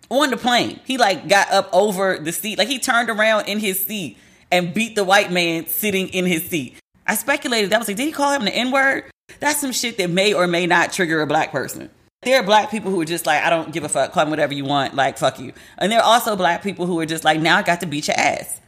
on 0.09 0.29
the 0.29 0.37
plane. 0.37 0.79
He 0.85 0.97
like 0.97 1.27
got 1.27 1.51
up 1.51 1.69
over 1.73 2.17
the 2.17 2.31
seat, 2.31 2.57
like 2.57 2.67
he 2.67 2.79
turned 2.79 3.09
around 3.09 3.47
in 3.47 3.59
his 3.59 3.83
seat 3.83 4.17
and 4.51 4.73
beat 4.73 4.95
the 4.95 5.03
white 5.03 5.31
man 5.31 5.67
sitting 5.67 6.07
in 6.09 6.25
his 6.25 6.47
seat. 6.47 6.77
I 7.07 7.15
speculated 7.15 7.69
that 7.71 7.79
was 7.79 7.87
like, 7.87 7.97
did 7.97 8.05
he 8.05 8.11
call 8.11 8.31
him 8.31 8.45
the 8.45 8.55
N 8.55 8.71
word? 8.71 9.05
That's 9.39 9.59
some 9.59 9.71
shit 9.71 9.97
that 9.97 10.09
may 10.09 10.33
or 10.33 10.47
may 10.47 10.65
not 10.67 10.93
trigger 10.93 11.21
a 11.21 11.27
black 11.27 11.51
person. 11.51 11.89
There 12.25 12.39
are 12.39 12.43
black 12.43 12.71
people 12.71 12.89
who 12.89 12.99
are 13.01 13.05
just 13.05 13.27
like, 13.27 13.43
I 13.43 13.51
don't 13.51 13.71
give 13.71 13.83
a 13.83 13.89
fuck, 13.89 14.11
call 14.11 14.23
him 14.23 14.31
whatever 14.31 14.51
you 14.51 14.65
want, 14.65 14.95
like 14.95 15.19
fuck 15.19 15.39
you. 15.39 15.53
And 15.77 15.91
there 15.91 15.99
are 15.99 16.05
also 16.05 16.35
black 16.35 16.63
people 16.63 16.87
who 16.87 16.99
are 16.99 17.05
just 17.05 17.23
like, 17.23 17.39
now 17.39 17.55
I 17.55 17.61
got 17.61 17.81
to 17.81 17.85
beat 17.85 18.07
your 18.07 18.17
ass. 18.17 18.59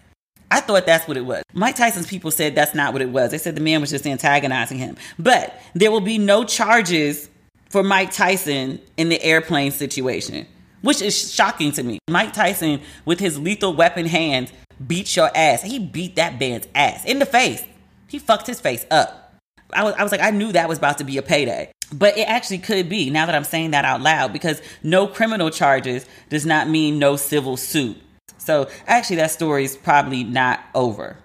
I 0.52 0.60
thought 0.62 0.86
that's 0.86 1.08
what 1.08 1.18
it 1.18 1.26
was. 1.26 1.42
Mike 1.54 1.76
Tyson's 1.76 2.06
people 2.06 2.30
said 2.30 2.54
that's 2.54 2.76
not 2.76 2.94
what 2.94 3.02
it 3.02 3.10
was. 3.10 3.32
They 3.32 3.40
said 3.40 3.56
the 3.56 3.62
man 3.62 3.82
was 3.82 3.90
just 3.90 4.06
antagonizing 4.06 4.78
him. 4.78 4.96
But 5.18 5.60
there 5.74 5.90
will 5.90 6.02
be 6.02 6.20
no 6.20 6.44
charges 6.44 7.30
for 7.72 7.82
Mike 7.82 8.12
Tyson 8.12 8.80
in 8.96 9.10
the 9.10 9.22
airplane 9.24 9.72
situation, 9.72 10.46
which 10.84 11.02
is 11.02 11.34
shocking 11.34 11.72
to 11.74 11.84
me. 11.84 11.98
Mike 12.08 12.34
Tyson, 12.34 12.80
with 13.06 13.20
his 13.20 13.40
lethal 13.40 13.74
weapon 13.74 14.06
hands, 14.06 14.54
beat 14.86 15.16
your 15.16 15.32
ass. 15.36 15.64
He 15.64 15.80
beat 15.80 16.16
that 16.18 16.40
man's 16.40 16.68
ass 16.76 17.04
in 17.06 17.18
the 17.18 17.26
face. 17.26 17.64
He 18.08 18.20
fucked 18.20 18.46
his 18.46 18.62
face 18.62 18.86
up. 18.92 19.27
I 19.74 19.84
was, 19.84 19.94
I 19.96 20.04
was 20.04 20.12
like, 20.12 20.22
I 20.22 20.32
knew 20.32 20.52
that 20.52 20.70
was 20.70 20.78
about 20.78 20.98
to 21.00 21.04
be 21.04 21.18
a 21.18 21.22
payday. 21.22 21.72
But 21.94 22.18
it 22.18 22.28
actually 22.28 22.60
could 22.60 22.90
be 22.90 23.10
now 23.10 23.26
that 23.26 23.36
I'm 23.36 23.44
saying 23.44 23.72
that 23.72 23.86
out 23.86 24.02
loud 24.02 24.34
because 24.34 24.62
no 24.84 25.08
criminal 25.08 25.50
charges 25.50 26.06
does 26.30 26.46
not 26.46 26.68
mean 26.68 27.00
no 27.00 27.16
civil 27.16 27.58
suit. 27.58 27.98
So 28.38 28.70
actually, 28.88 29.18
that 29.18 29.32
story 29.32 29.64
is 29.64 29.76
probably 29.78 30.24
not 30.24 30.62
over. 30.76 31.18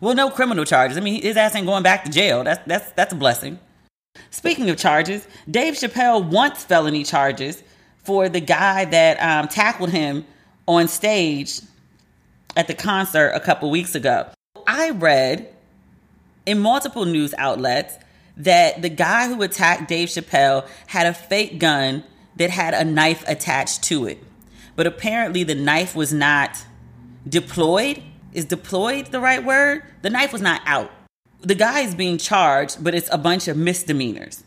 Well, 0.00 0.14
no 0.14 0.30
criminal 0.30 0.64
charges. 0.64 0.96
I 0.96 1.00
mean, 1.00 1.22
his 1.22 1.36
ass 1.36 1.54
ain't 1.54 1.66
going 1.66 1.82
back 1.82 2.04
to 2.04 2.10
jail. 2.10 2.44
That's 2.44 2.66
that's 2.66 2.92
that's 2.92 3.12
a 3.12 3.16
blessing. 3.16 3.58
Speaking 4.30 4.70
of 4.70 4.76
charges, 4.76 5.26
Dave 5.50 5.74
Chappelle 5.74 6.24
wants 6.26 6.64
felony 6.64 7.04
charges 7.04 7.62
for 8.04 8.28
the 8.28 8.40
guy 8.40 8.84
that 8.86 9.18
um, 9.18 9.48
tackled 9.48 9.90
him 9.90 10.24
on 10.66 10.88
stage 10.88 11.60
at 12.56 12.66
the 12.66 12.74
concert 12.74 13.30
a 13.34 13.40
couple 13.40 13.70
weeks 13.70 13.94
ago. 13.94 14.28
I 14.66 14.90
read 14.90 15.52
in 16.46 16.58
multiple 16.58 17.04
news 17.04 17.34
outlets 17.38 17.98
that 18.36 18.82
the 18.82 18.88
guy 18.88 19.28
who 19.28 19.42
attacked 19.42 19.88
Dave 19.88 20.08
Chappelle 20.08 20.66
had 20.86 21.06
a 21.06 21.14
fake 21.14 21.58
gun 21.58 22.04
that 22.36 22.50
had 22.50 22.74
a 22.74 22.84
knife 22.84 23.24
attached 23.28 23.82
to 23.84 24.06
it. 24.06 24.22
But 24.76 24.86
apparently, 24.86 25.44
the 25.44 25.54
knife 25.54 25.94
was 25.94 26.12
not 26.12 26.64
deployed. 27.28 28.02
Is 28.32 28.44
deployed 28.44 29.06
the 29.06 29.20
right 29.20 29.44
word? 29.44 29.82
The 30.02 30.10
knife 30.10 30.32
was 30.32 30.40
not 30.40 30.62
out. 30.64 30.90
The 31.42 31.54
guy 31.54 31.80
is 31.80 31.94
being 31.94 32.18
charged, 32.18 32.82
but 32.82 32.94
it's 32.94 33.08
a 33.12 33.18
bunch 33.18 33.48
of 33.48 33.56
misdemeanors. 33.56 34.44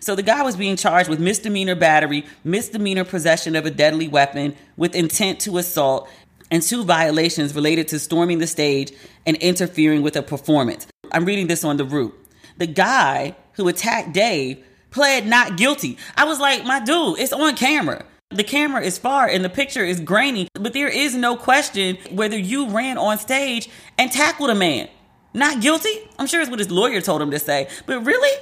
So 0.00 0.14
the 0.14 0.22
guy 0.22 0.42
was 0.42 0.56
being 0.56 0.76
charged 0.76 1.08
with 1.08 1.18
misdemeanor 1.18 1.74
battery, 1.74 2.26
misdemeanor 2.44 3.04
possession 3.04 3.56
of 3.56 3.66
a 3.66 3.70
deadly 3.70 4.08
weapon 4.08 4.54
with 4.76 4.94
intent 4.94 5.40
to 5.40 5.58
assault, 5.58 6.08
and 6.50 6.62
two 6.62 6.84
violations 6.84 7.54
related 7.54 7.88
to 7.88 7.98
storming 7.98 8.38
the 8.38 8.46
stage 8.46 8.92
and 9.26 9.36
interfering 9.38 10.02
with 10.02 10.16
a 10.16 10.22
performance. 10.22 10.86
I'm 11.12 11.24
reading 11.24 11.46
this 11.46 11.64
on 11.64 11.76
the 11.76 11.84
root. 11.84 12.14
The 12.56 12.66
guy 12.66 13.36
who 13.54 13.68
attacked 13.68 14.12
Dave 14.12 14.64
pled 14.90 15.26
not 15.26 15.56
guilty. 15.56 15.98
I 16.16 16.24
was 16.24 16.40
like, 16.40 16.64
my 16.64 16.80
dude, 16.80 17.18
it's 17.18 17.32
on 17.32 17.54
camera. 17.56 18.04
The 18.30 18.44
camera 18.44 18.82
is 18.82 18.98
far 18.98 19.26
and 19.26 19.44
the 19.44 19.48
picture 19.48 19.84
is 19.84 20.00
grainy, 20.00 20.48
but 20.54 20.74
there 20.74 20.88
is 20.88 21.14
no 21.14 21.36
question 21.36 21.96
whether 22.10 22.38
you 22.38 22.68
ran 22.68 22.98
on 22.98 23.18
stage 23.18 23.70
and 23.96 24.12
tackled 24.12 24.50
a 24.50 24.54
man. 24.54 24.88
Not 25.32 25.60
guilty? 25.60 26.08
I'm 26.18 26.26
sure 26.26 26.40
it's 26.40 26.50
what 26.50 26.58
his 26.58 26.70
lawyer 26.70 27.00
told 27.00 27.22
him 27.22 27.30
to 27.30 27.38
say. 27.38 27.68
But 27.86 28.04
really? 28.04 28.36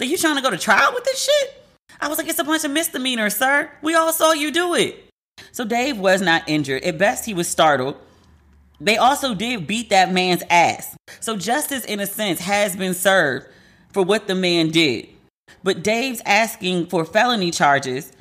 Are 0.00 0.04
you 0.04 0.16
trying 0.16 0.36
to 0.36 0.42
go 0.42 0.50
to 0.50 0.56
trial 0.56 0.92
with 0.94 1.04
this 1.04 1.22
shit? 1.22 1.54
I 2.00 2.08
was 2.08 2.16
like, 2.16 2.28
it's 2.28 2.38
a 2.38 2.44
bunch 2.44 2.64
of 2.64 2.70
misdemeanors, 2.70 3.36
sir. 3.36 3.70
We 3.82 3.94
all 3.94 4.12
saw 4.12 4.32
you 4.32 4.50
do 4.50 4.74
it. 4.74 5.04
So 5.52 5.64
Dave 5.64 5.98
was 5.98 6.22
not 6.22 6.44
injured. 6.46 6.82
At 6.84 6.96
best, 6.98 7.26
he 7.26 7.34
was 7.34 7.48
startled. 7.48 7.96
They 8.80 8.96
also 8.96 9.34
did 9.34 9.66
beat 9.66 9.90
that 9.90 10.12
man's 10.12 10.42
ass. 10.48 10.96
So 11.20 11.36
justice, 11.36 11.84
in 11.84 12.00
a 12.00 12.06
sense, 12.06 12.40
has 12.40 12.74
been 12.76 12.94
served 12.94 13.46
for 13.92 14.02
what 14.02 14.26
the 14.26 14.34
man 14.34 14.70
did. 14.70 15.08
But 15.62 15.82
Dave's 15.82 16.22
asking 16.24 16.86
for 16.86 17.04
felony 17.04 17.50
charges. 17.50 18.12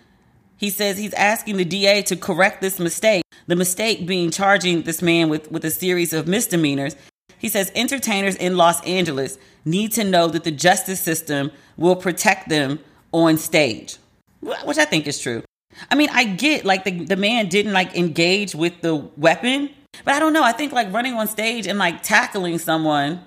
He 0.58 0.70
says 0.70 0.98
he's 0.98 1.14
asking 1.14 1.58
the 1.58 1.66
DA 1.66 2.02
to 2.04 2.18
correct 2.18 2.62
this 2.62 2.80
mistake. 2.80 3.24
The 3.48 3.56
mistake 3.56 4.06
being 4.06 4.32
charging 4.32 4.82
this 4.82 5.02
man 5.02 5.30
with, 5.30 5.50
with 5.50 5.64
a 5.64 5.72
series 5.72 6.12
of 6.12 6.28
misdemeanors. 6.28 6.96
He 7.38 7.48
says 7.48 7.72
entertainers 7.74 8.36
in 8.36 8.58
Los 8.58 8.86
Angeles 8.86 9.38
need 9.64 9.94
to 9.94 10.04
know 10.04 10.28
that 10.28 10.44
the 10.44 10.52
justice 10.52 11.00
system 11.00 11.52
will 11.78 11.96
protect 11.96 12.50
them 12.50 12.80
on 13.14 13.38
stage, 13.38 13.98
which 14.42 14.78
I 14.78 14.86
think 14.86 15.08
is 15.08 15.20
true. 15.20 15.44
I 15.90 15.96
mean, 15.96 16.10
I 16.12 16.26
get 16.26 16.66
like 16.66 16.84
the, 16.84 17.06
the 17.06 17.16
man 17.16 17.48
didn't 17.48 17.72
like 17.72 17.96
engage 17.96 18.54
with 18.54 18.82
the 18.82 18.96
weapon, 18.96 19.70
but 20.06 20.14
I 20.14 20.20
don't 20.20 20.34
know. 20.34 20.44
I 20.44 20.52
think 20.52 20.72
like 20.72 20.92
running 20.94 21.14
on 21.14 21.28
stage 21.28 21.68
and 21.68 21.80
like 21.80 22.04
tackling 22.04 22.58
someone, 22.60 23.24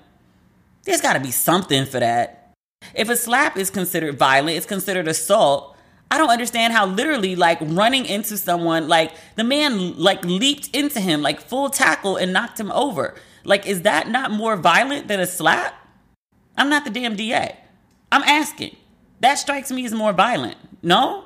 there's 0.83 1.01
got 1.01 1.13
to 1.13 1.19
be 1.19 1.31
something 1.31 1.85
for 1.85 1.99
that. 1.99 2.53
If 2.93 3.09
a 3.09 3.15
slap 3.15 3.57
is 3.57 3.69
considered 3.69 4.17
violent, 4.17 4.57
it's 4.57 4.65
considered 4.65 5.07
assault. 5.07 5.75
I 6.11 6.17
don't 6.17 6.29
understand 6.29 6.73
how 6.73 6.85
literally 6.85 7.35
like 7.35 7.57
running 7.61 8.05
into 8.05 8.37
someone, 8.37 8.87
like 8.87 9.13
the 9.35 9.43
man 9.43 9.97
like 9.97 10.23
leaped 10.23 10.69
into 10.75 10.99
him, 10.99 11.21
like 11.21 11.41
full 11.41 11.69
tackle 11.69 12.17
and 12.17 12.33
knocked 12.33 12.59
him 12.59 12.71
over. 12.71 13.15
Like, 13.43 13.65
is 13.65 13.81
that 13.81 14.09
not 14.09 14.31
more 14.31 14.55
violent 14.55 15.07
than 15.07 15.19
a 15.19 15.25
slap? 15.25 15.73
I'm 16.55 16.69
not 16.69 16.85
the 16.85 16.91
damn 16.91 17.15
DA. 17.15 17.57
I'm 18.11 18.23
asking. 18.23 18.75
That 19.21 19.35
strikes 19.35 19.71
me 19.71 19.85
as 19.85 19.93
more 19.93 20.13
violent. 20.13 20.57
No? 20.81 21.25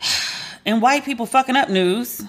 And 0.64 0.80
white 0.80 1.04
people 1.04 1.26
fucking 1.26 1.56
up 1.56 1.70
news. 1.70 2.22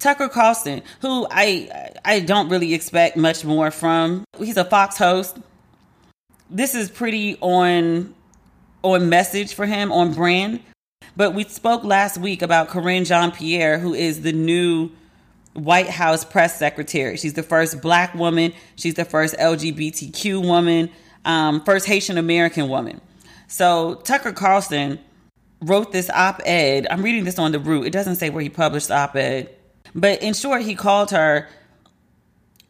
Tucker 0.00 0.28
Carlson, 0.28 0.82
who 1.02 1.26
I 1.30 1.92
I 2.04 2.20
don't 2.20 2.48
really 2.48 2.74
expect 2.74 3.16
much 3.16 3.44
more 3.44 3.70
from. 3.70 4.24
He's 4.38 4.56
a 4.56 4.64
Fox 4.64 4.98
host. 4.98 5.38
This 6.50 6.74
is 6.74 6.90
pretty 6.90 7.36
on 7.40 8.14
on 8.82 9.08
message 9.08 9.54
for 9.54 9.66
him, 9.66 9.92
on 9.92 10.12
brand. 10.12 10.60
But 11.16 11.34
we 11.34 11.44
spoke 11.44 11.84
last 11.84 12.18
week 12.18 12.42
about 12.42 12.68
Karine 12.70 13.04
Jean 13.04 13.30
Pierre, 13.30 13.78
who 13.78 13.94
is 13.94 14.22
the 14.22 14.32
new 14.32 14.90
White 15.52 15.90
House 15.90 16.24
press 16.24 16.58
secretary. 16.58 17.16
She's 17.16 17.34
the 17.34 17.42
first 17.42 17.82
black 17.82 18.14
woman. 18.14 18.52
She's 18.76 18.94
the 18.94 19.04
first 19.04 19.36
LGBTQ 19.36 20.44
woman, 20.46 20.90
um, 21.24 21.62
first 21.64 21.86
Haitian 21.86 22.16
American 22.16 22.68
woman. 22.68 23.00
So 23.48 23.96
Tucker 23.96 24.32
Carlson 24.32 24.98
wrote 25.60 25.92
this 25.92 26.08
op 26.10 26.40
ed. 26.46 26.86
I'm 26.90 27.02
reading 27.02 27.24
this 27.24 27.38
on 27.38 27.52
the 27.52 27.58
root. 27.58 27.86
It 27.86 27.92
doesn't 27.92 28.16
say 28.16 28.30
where 28.30 28.42
he 28.42 28.48
published 28.48 28.90
op 28.90 29.16
ed. 29.16 29.54
But 29.94 30.22
in 30.22 30.34
short, 30.34 30.62
he 30.62 30.74
called 30.74 31.10
her 31.10 31.48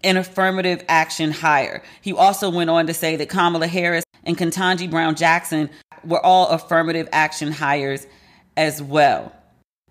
an 0.02 0.16
affirmative 0.16 0.82
action 0.88 1.30
hire. 1.30 1.82
He 2.00 2.12
also 2.12 2.50
went 2.50 2.70
on 2.70 2.86
to 2.86 2.94
say 2.94 3.16
that 3.16 3.28
Kamala 3.28 3.66
Harris 3.66 4.04
and 4.24 4.36
Ketanji 4.36 4.90
Brown 4.90 5.14
Jackson 5.14 5.70
were 6.04 6.24
all 6.24 6.48
affirmative 6.48 7.08
action 7.12 7.52
hires 7.52 8.06
as 8.56 8.82
well. 8.82 9.32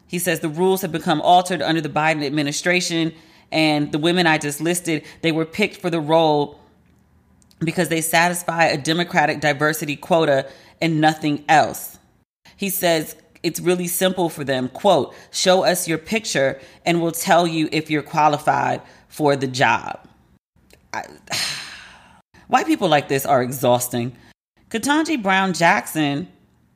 He 0.07 0.17
says 0.17 0.39
the 0.39 0.49
rules 0.49 0.81
have 0.81 0.91
become 0.91 1.21
altered 1.21 1.61
under 1.61 1.81
the 1.81 1.89
Biden 1.89 2.25
administration, 2.25 3.13
and 3.51 3.91
the 3.91 3.99
women 3.99 4.25
I 4.25 4.39
just 4.39 4.59
listed, 4.59 5.03
they 5.21 5.31
were 5.31 5.45
picked 5.45 5.77
for 5.77 5.89
the 5.89 5.99
role 5.99 6.59
because 7.59 7.89
they 7.89 8.01
satisfy 8.01 8.65
a 8.65 8.77
Democratic 8.77 9.39
diversity 9.39 9.95
quota 9.95 10.49
and 10.81 10.99
nothing 10.99 11.43
else. 11.47 11.99
He 12.55 12.69
says 12.69 13.15
it's 13.43 13.59
really 13.59 13.87
simple 13.87 14.29
for 14.29 14.43
them. 14.43 14.69
Quote, 14.69 15.13
show 15.31 15.63
us 15.63 15.87
your 15.87 15.97
picture 15.97 16.59
and 16.85 17.01
we'll 17.01 17.11
tell 17.11 17.47
you 17.47 17.69
if 17.71 17.89
you're 17.89 18.03
qualified 18.03 18.81
for 19.07 19.35
the 19.35 19.47
job. 19.47 19.99
White 22.47 22.65
people 22.65 22.89
like 22.89 23.07
this 23.07 23.25
are 23.25 23.43
exhausting. 23.43 24.15
Ketanji 24.69 25.21
Brown 25.21 25.53
Jackson, 25.53 26.27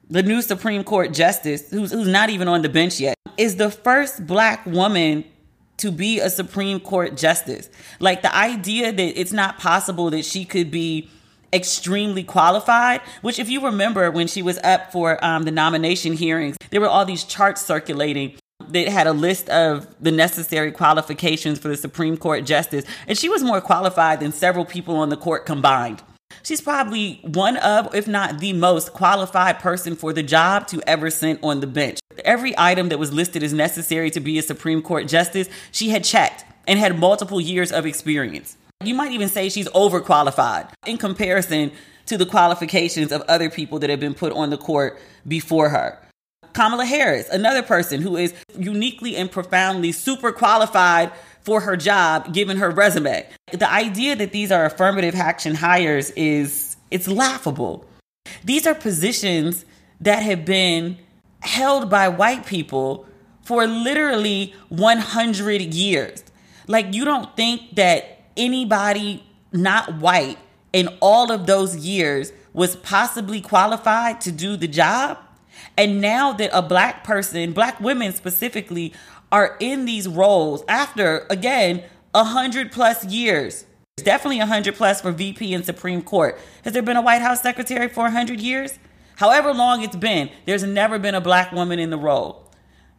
the 0.10 0.24
new 0.24 0.42
Supreme 0.42 0.84
Court 0.84 1.14
justice, 1.14 1.70
who's, 1.70 1.92
who's 1.92 2.08
not 2.08 2.30
even 2.30 2.48
on 2.48 2.62
the 2.62 2.70
bench 2.70 3.00
yet, 3.00 3.16
is 3.38 3.56
the 3.56 3.72
first 3.72 4.26
black 4.28 4.66
woman 4.66 5.26
to 5.78 5.92
be 5.92 6.20
a 6.20 6.30
Supreme 6.30 6.80
Court 6.80 7.18
justice. 7.18 7.70
Like 8.00 8.22
the 8.22 8.36
idea 8.36 8.92
that 8.92 9.20
it's 9.20 9.32
not 9.32 9.58
possible 9.58 10.10
that 10.12 10.26
she 10.26 10.46
could 10.46 10.72
be 10.72 11.10
extremely 11.54 12.24
qualified, 12.24 13.02
which, 13.22 13.40
if 13.40 13.50
you 13.50 13.64
remember 13.64 14.10
when 14.12 14.28
she 14.28 14.42
was 14.42 14.58
up 14.60 14.92
for 14.92 15.24
um, 15.24 15.44
the 15.44 15.52
nomination 15.52 16.14
hearings, 16.14 16.58
there 16.72 16.82
were 16.82 16.88
all 16.88 17.06
these 17.06 17.24
charts 17.24 17.62
circulating 17.62 18.36
that 18.70 18.88
had 18.88 19.08
a 19.08 19.14
list 19.14 19.50
of 19.50 19.88
the 20.02 20.12
necessary 20.12 20.72
qualifications 20.72 21.60
for 21.60 21.68
the 21.68 21.78
Supreme 21.78 22.18
Court 22.18 22.46
justice, 22.46 22.86
and 23.08 23.18
she 23.18 23.30
was 23.30 23.44
more 23.44 23.62
qualified 23.62 24.20
than 24.20 24.32
several 24.32 24.66
people 24.66 24.96
on 24.96 25.10
the 25.10 25.18
court 25.18 25.46
combined. 25.46 26.02
She's 26.42 26.62
probably 26.62 27.20
one 27.24 27.58
of, 27.58 27.94
if 27.94 28.08
not 28.08 28.40
the 28.40 28.54
most 28.54 28.92
qualified 28.94 29.60
person 29.60 29.96
for 29.96 30.14
the 30.14 30.24
job 30.24 30.68
to 30.68 30.82
ever 30.88 31.10
sit 31.10 31.40
on 31.44 31.60
the 31.60 31.68
bench. 31.68 32.00
Every 32.26 32.54
item 32.58 32.90
that 32.90 33.00
was 33.00 33.14
listed 33.14 33.44
as 33.44 33.54
necessary 33.54 34.10
to 34.12 34.20
be 34.20 34.40
a 34.40 34.42
Supreme 34.42 34.82
Court 34.82 35.08
justice, 35.08 35.48
she 35.72 35.90
had 35.90 36.04
checked 36.04 36.44
and 36.68 36.80
had 36.80 36.98
multiple 36.98 37.40
years 37.40 37.72
of 37.72 37.86
experience. 37.86 38.58
You 38.86 38.96
might 38.96 39.12
even 39.12 39.30
say 39.30 39.50
she's 39.50 39.70
overqualified 39.70 40.70
in 40.86 40.98
comparison 40.98 41.72
to 42.06 42.18
the 42.18 42.26
qualifications 42.26 43.12
of 43.12 43.22
other 43.24 43.50
people 43.50 43.80
that 43.80 43.90
have 43.90 44.00
been 44.00 44.14
put 44.14 44.34
on 44.34 44.50
the 44.50 44.58
court 44.58 45.00
before 45.28 45.70
her. 45.70 46.00
Kamala 46.54 46.86
Harris, 46.86 47.28
another 47.30 47.64
person 47.64 48.02
who 48.02 48.16
is 48.16 48.34
uniquely 48.58 49.16
and 49.16 49.32
profoundly 49.32 49.92
super 49.92 50.32
qualified 50.32 51.12
for 51.42 51.62
her 51.62 51.76
job 51.76 52.34
given 52.34 52.58
her 52.58 52.70
resume. 52.70 53.28
The 53.52 53.72
idea 53.72 54.16
that 54.16 54.32
these 54.32 54.52
are 54.52 54.66
affirmative 54.66 55.16
action 55.16 55.56
hires 55.56 56.12
is 56.12 56.78
it's 56.92 57.08
laughable. 57.08 57.86
These 58.44 58.68
are 58.68 58.76
positions 58.76 59.66
that 60.00 60.22
have 60.24 60.46
been 60.46 60.98
held 61.40 61.90
by 61.90 62.08
white 62.08 62.46
people 62.46 63.08
for 63.44 63.66
literally 63.68 64.54
100 64.70 65.74
years. 65.74 66.24
Like 66.68 66.94
you 66.94 67.04
don't 67.04 67.36
think 67.36 67.76
that 67.76 68.13
anybody 68.38 69.24
not 69.52 70.00
white 70.00 70.38
in 70.72 70.90
all 71.02 71.32
of 71.32 71.46
those 71.46 71.76
years 71.76 72.32
was 72.54 72.76
possibly 72.78 73.42
qualified 73.42 74.22
to 74.22 74.32
do 74.32 74.58
the 74.58 74.68
job? 74.68 75.18
And 75.78 76.02
now 76.02 76.34
that 76.34 76.50
a 76.54 76.62
black 76.62 77.04
person, 77.04 77.54
black 77.54 77.80
women 77.80 78.14
specifically, 78.14 78.94
are 79.32 79.58
in 79.60 79.86
these 79.86 80.08
roles 80.08 80.64
after, 80.68 81.26
again, 81.30 81.84
a 82.14 82.24
hundred 82.24 82.72
plus 82.72 83.04
years. 83.06 83.66
Definitely 83.98 84.40
a 84.40 84.46
hundred 84.46 84.76
plus 84.76 85.02
for 85.02 85.12
VP 85.12 85.54
and 85.54 85.66
Supreme 85.66 86.02
Court. 86.02 86.40
Has 86.64 86.74
there 86.74 86.84
been 86.84 86.98
a 86.98 87.02
White 87.02 87.22
House 87.22 87.42
secretary 87.42 87.88
for 87.90 88.06
a 88.06 88.12
hundred 88.12 88.40
years? 88.40 88.78
However 89.18 89.54
long 89.54 89.84
it's 89.84 89.96
been, 89.96 90.30
there's 90.46 90.64
never 90.64 91.00
been 91.00 91.16
a 91.16 91.22
black 91.22 91.52
woman 91.52 91.80
in 91.80 91.90
the 91.90 91.98
role. 91.98 92.52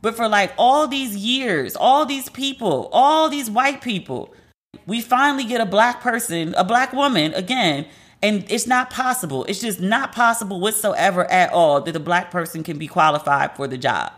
But 0.03 0.16
for 0.16 0.29
like 0.29 0.53
all 0.59 0.87
these 0.87 1.16
years, 1.16 1.77
all 1.77 2.05
these 2.05 2.29
people, 2.29 2.88
all 2.92 3.29
these 3.29 3.51
white 3.51 3.81
people, 3.81 4.35
we 4.87 5.01
finally 5.01 5.44
get 5.44 5.61
a 5.61 5.66
black 5.66 6.01
person, 6.01 6.55
a 6.57 6.64
black 6.64 6.92
woman 6.92 7.33
again, 7.35 7.87
and 8.23 8.44
it's 8.49 8.66
not 8.66 8.90
possible. 8.90 9.44
It's 9.44 9.61
just 9.61 9.81
not 9.81 10.12
possible 10.12 10.61
whatsoever 10.61 11.31
at 11.31 11.53
all 11.53 11.81
that 11.83 11.94
a 11.94 12.01
black 12.01 12.31
person 12.31 12.62
can 12.62 12.79
be 12.79 12.87
qualified 12.87 13.57
for 13.57 13.66
the 13.66 13.77
job. 13.77 14.12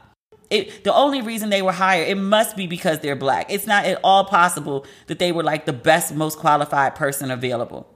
It, 0.48 0.84
the 0.84 0.94
only 0.94 1.22
reason 1.22 1.50
they 1.50 1.62
were 1.62 1.72
hired, 1.72 2.08
it 2.08 2.14
must 2.14 2.56
be 2.56 2.68
because 2.68 3.00
they're 3.00 3.16
black. 3.16 3.50
It's 3.50 3.66
not 3.66 3.84
at 3.84 3.98
all 4.04 4.24
possible 4.24 4.86
that 5.08 5.18
they 5.18 5.32
were 5.32 5.42
like 5.42 5.66
the 5.66 5.72
best, 5.72 6.14
most 6.14 6.38
qualified 6.38 6.94
person 6.94 7.32
available. 7.32 7.92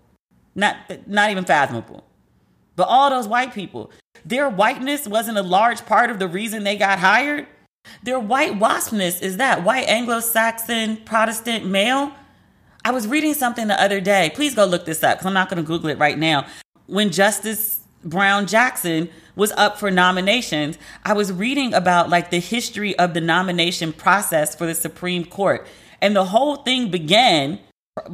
Not, 0.57 0.77
not 1.07 1.31
even 1.31 1.45
fathomable. 1.45 2.05
But 2.75 2.89
all 2.89 3.11
those 3.11 3.29
white 3.29 3.55
people, 3.55 3.93
their 4.25 4.49
whiteness 4.49 5.07
wasn't 5.07 5.39
a 5.39 5.43
large 5.43 5.87
part 5.87 6.11
of 6.11 6.19
the 6.19 6.27
reason 6.27 6.65
they 6.65 6.77
got 6.77 6.99
hired. 6.99 7.47
Their 8.03 8.19
white 8.19 8.59
waspness 8.59 9.23
is 9.23 9.37
that 9.37 9.63
white 9.65 9.89
Anglo 9.89 10.21
Saxon 10.21 10.97
Protestant 10.99 11.67
male 11.67 12.13
I 12.85 12.93
was 12.93 13.07
reading 13.07 13.35
something 13.35 13.69
the 13.69 13.81
other 13.81 14.01
day. 14.01 14.31
Please 14.35 14.55
go 14.55 14.65
look 14.65 14.85
this 14.85 15.03
up 15.03 15.19
because 15.19 15.27
I'm 15.27 15.35
not 15.35 15.51
going 15.51 15.63
to 15.63 15.67
Google 15.67 15.91
it 15.91 15.99
right 15.99 16.19
now. 16.19 16.47
When 16.87 17.11
Justice 17.11 17.81
Brown 18.05 18.47
Jackson 18.47 19.11
was 19.37 19.53
up 19.53 19.79
for 19.79 19.91
nominations, 19.91 20.79
I 21.05 21.13
was 21.13 21.33
reading 21.33 21.75
about 21.75 22.09
like 22.09 22.31
the 22.31 22.41
history 22.41 22.99
of 22.99 23.13
the 23.13 23.21
nomination 23.21 23.93
process 23.93 24.55
for 24.55 24.67
the 24.67 24.75
Supreme 24.75 25.25
Court. 25.25 25.67
And 26.01 26.17
the 26.17 26.25
whole 26.25 26.57
thing 26.57 26.91
began 26.91 27.59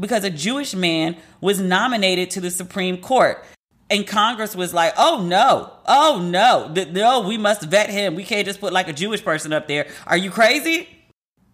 because 0.01 0.25
a 0.25 0.31
Jewish 0.31 0.75
man 0.75 1.17
was 1.41 1.61
nominated 1.61 2.31
to 2.31 2.41
the 2.41 2.51
Supreme 2.51 2.99
Court. 2.99 3.45
And 3.89 4.05
Congress 4.05 4.57
was 4.57 4.75
like, 4.75 4.95
oh 4.99 5.25
no, 5.25 5.73
oh 5.87 6.21
no, 6.21 6.75
no, 6.91 7.21
we 7.21 7.39
must 7.39 7.63
vet 7.63 7.89
him. 7.89 8.17
We 8.17 8.25
can't 8.25 8.45
just 8.45 8.59
put 8.59 8.73
like 8.73 8.89
a 8.89 8.93
Jewish 8.93 9.23
person 9.23 9.53
up 9.53 9.69
there. 9.69 9.87
Are 10.09 10.17
you 10.17 10.33
crazy? 10.33 10.89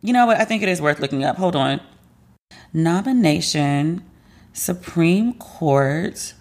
You 0.00 0.14
know 0.14 0.24
what? 0.24 0.40
I 0.40 0.46
think 0.46 0.62
it 0.62 0.70
is 0.70 0.80
worth 0.80 0.98
looking 0.98 1.24
up. 1.24 1.36
Hold 1.36 1.54
on 1.56 1.80
nomination, 2.72 4.02
Supreme 4.52 5.34
Court, 5.34 6.34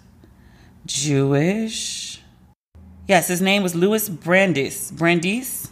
Jewish. 0.86 2.20
Yes, 3.08 3.28
his 3.28 3.40
name 3.42 3.62
was 3.62 3.74
Louis 3.74 4.08
Brandeis. 4.08 4.90
Brandeis? 4.90 5.68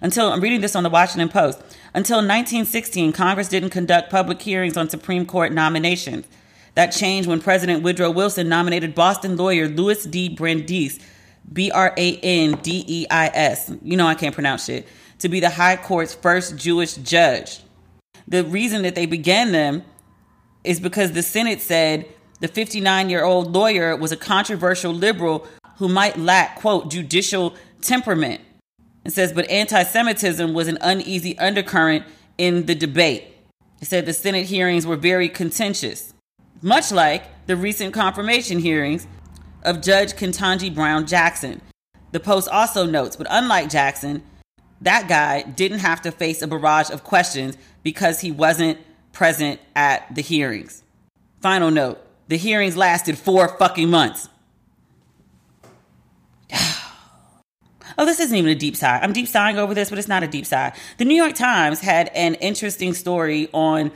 Until 0.00 0.32
I'm 0.32 0.40
reading 0.40 0.60
this 0.60 0.74
on 0.74 0.82
the 0.82 0.90
Washington 0.90 1.28
Post. 1.28 1.58
Until 1.92 2.18
1916, 2.18 3.12
Congress 3.12 3.48
didn't 3.48 3.70
conduct 3.70 4.10
public 4.10 4.40
hearings 4.40 4.76
on 4.76 4.88
Supreme 4.88 5.26
Court 5.26 5.52
nominations. 5.52 6.26
That 6.74 6.88
changed 6.88 7.28
when 7.28 7.40
President 7.40 7.82
Woodrow 7.82 8.10
Wilson 8.10 8.48
nominated 8.48 8.94
Boston 8.94 9.36
lawyer 9.36 9.68
Louis 9.68 10.04
D. 10.06 10.28
Brandeis, 10.28 10.98
B 11.52 11.70
R 11.70 11.92
A 11.96 12.16
N 12.18 12.58
D 12.62 12.84
E 12.86 13.06
I 13.10 13.26
S, 13.34 13.72
you 13.82 13.96
know 13.96 14.06
I 14.06 14.14
can't 14.14 14.34
pronounce 14.34 14.66
shit, 14.66 14.86
to 15.18 15.28
be 15.28 15.40
the 15.40 15.50
High 15.50 15.76
Court's 15.76 16.14
first 16.14 16.56
Jewish 16.56 16.94
judge. 16.94 17.60
The 18.30 18.44
reason 18.44 18.82
that 18.82 18.94
they 18.94 19.06
began 19.06 19.52
them 19.52 19.82
is 20.64 20.80
because 20.80 21.12
the 21.12 21.22
Senate 21.22 21.60
said 21.60 22.06
the 22.40 22.48
59 22.48 23.10
year 23.10 23.24
old 23.24 23.52
lawyer 23.52 23.94
was 23.96 24.12
a 24.12 24.16
controversial 24.16 24.92
liberal 24.92 25.46
who 25.76 25.88
might 25.88 26.18
lack, 26.18 26.56
quote, 26.60 26.90
judicial 26.90 27.54
temperament. 27.80 28.40
It 29.04 29.12
says, 29.12 29.32
but 29.32 29.48
anti 29.50 29.82
Semitism 29.82 30.52
was 30.54 30.68
an 30.68 30.78
uneasy 30.80 31.38
undercurrent 31.38 32.04
in 32.38 32.66
the 32.66 32.74
debate. 32.74 33.24
It 33.80 33.86
said 33.86 34.06
the 34.06 34.12
Senate 34.12 34.46
hearings 34.46 34.86
were 34.86 34.96
very 34.96 35.28
contentious, 35.28 36.14
much 36.62 36.92
like 36.92 37.46
the 37.46 37.56
recent 37.56 37.94
confirmation 37.94 38.58
hearings 38.58 39.06
of 39.62 39.80
Judge 39.80 40.12
Ketanji 40.12 40.74
Brown 40.74 41.06
Jackson. 41.06 41.62
The 42.12 42.20
Post 42.20 42.48
also 42.48 42.86
notes, 42.86 43.16
but 43.16 43.26
unlike 43.30 43.70
Jackson, 43.70 44.22
that 44.80 45.08
guy 45.08 45.42
didn't 45.42 45.80
have 45.80 46.02
to 46.02 46.12
face 46.12 46.42
a 46.42 46.46
barrage 46.46 46.90
of 46.90 47.04
questions 47.04 47.56
because 47.82 48.20
he 48.20 48.30
wasn't 48.30 48.78
present 49.12 49.60
at 49.74 50.14
the 50.14 50.22
hearings. 50.22 50.82
Final 51.40 51.70
note 51.70 52.00
the 52.28 52.36
hearings 52.36 52.76
lasted 52.76 53.18
four 53.18 53.48
fucking 53.58 53.90
months. 53.90 54.28
Oh, 57.98 58.06
this 58.06 58.20
isn't 58.20 58.34
even 58.34 58.50
a 58.50 58.54
deep 58.54 58.76
sigh. 58.76 58.98
I'm 59.02 59.12
deep 59.12 59.28
sighing 59.28 59.58
over 59.58 59.74
this, 59.74 59.90
but 59.90 59.98
it's 59.98 60.08
not 60.08 60.22
a 60.22 60.26
deep 60.26 60.46
sigh. 60.46 60.72
The 60.96 61.04
New 61.04 61.16
York 61.16 61.34
Times 61.34 61.80
had 61.80 62.08
an 62.14 62.34
interesting 62.36 62.94
story 62.94 63.50
on 63.52 63.92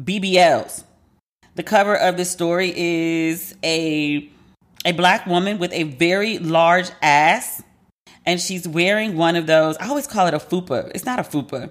BBLs. 0.00 0.82
The 1.54 1.62
cover 1.62 1.94
of 1.94 2.16
the 2.16 2.24
story 2.24 2.72
is 2.74 3.54
a 3.62 4.28
a 4.84 4.92
black 4.92 5.26
woman 5.26 5.58
with 5.58 5.72
a 5.72 5.84
very 5.84 6.38
large 6.38 6.90
ass, 7.00 7.62
and 8.26 8.40
she's 8.40 8.66
wearing 8.66 9.16
one 9.16 9.36
of 9.36 9.46
those. 9.46 9.76
I 9.78 9.88
always 9.88 10.06
call 10.06 10.26
it 10.26 10.34
a 10.34 10.38
fupa. 10.38 10.90
It's 10.94 11.04
not 11.04 11.18
a 11.18 11.22
fupa. 11.22 11.70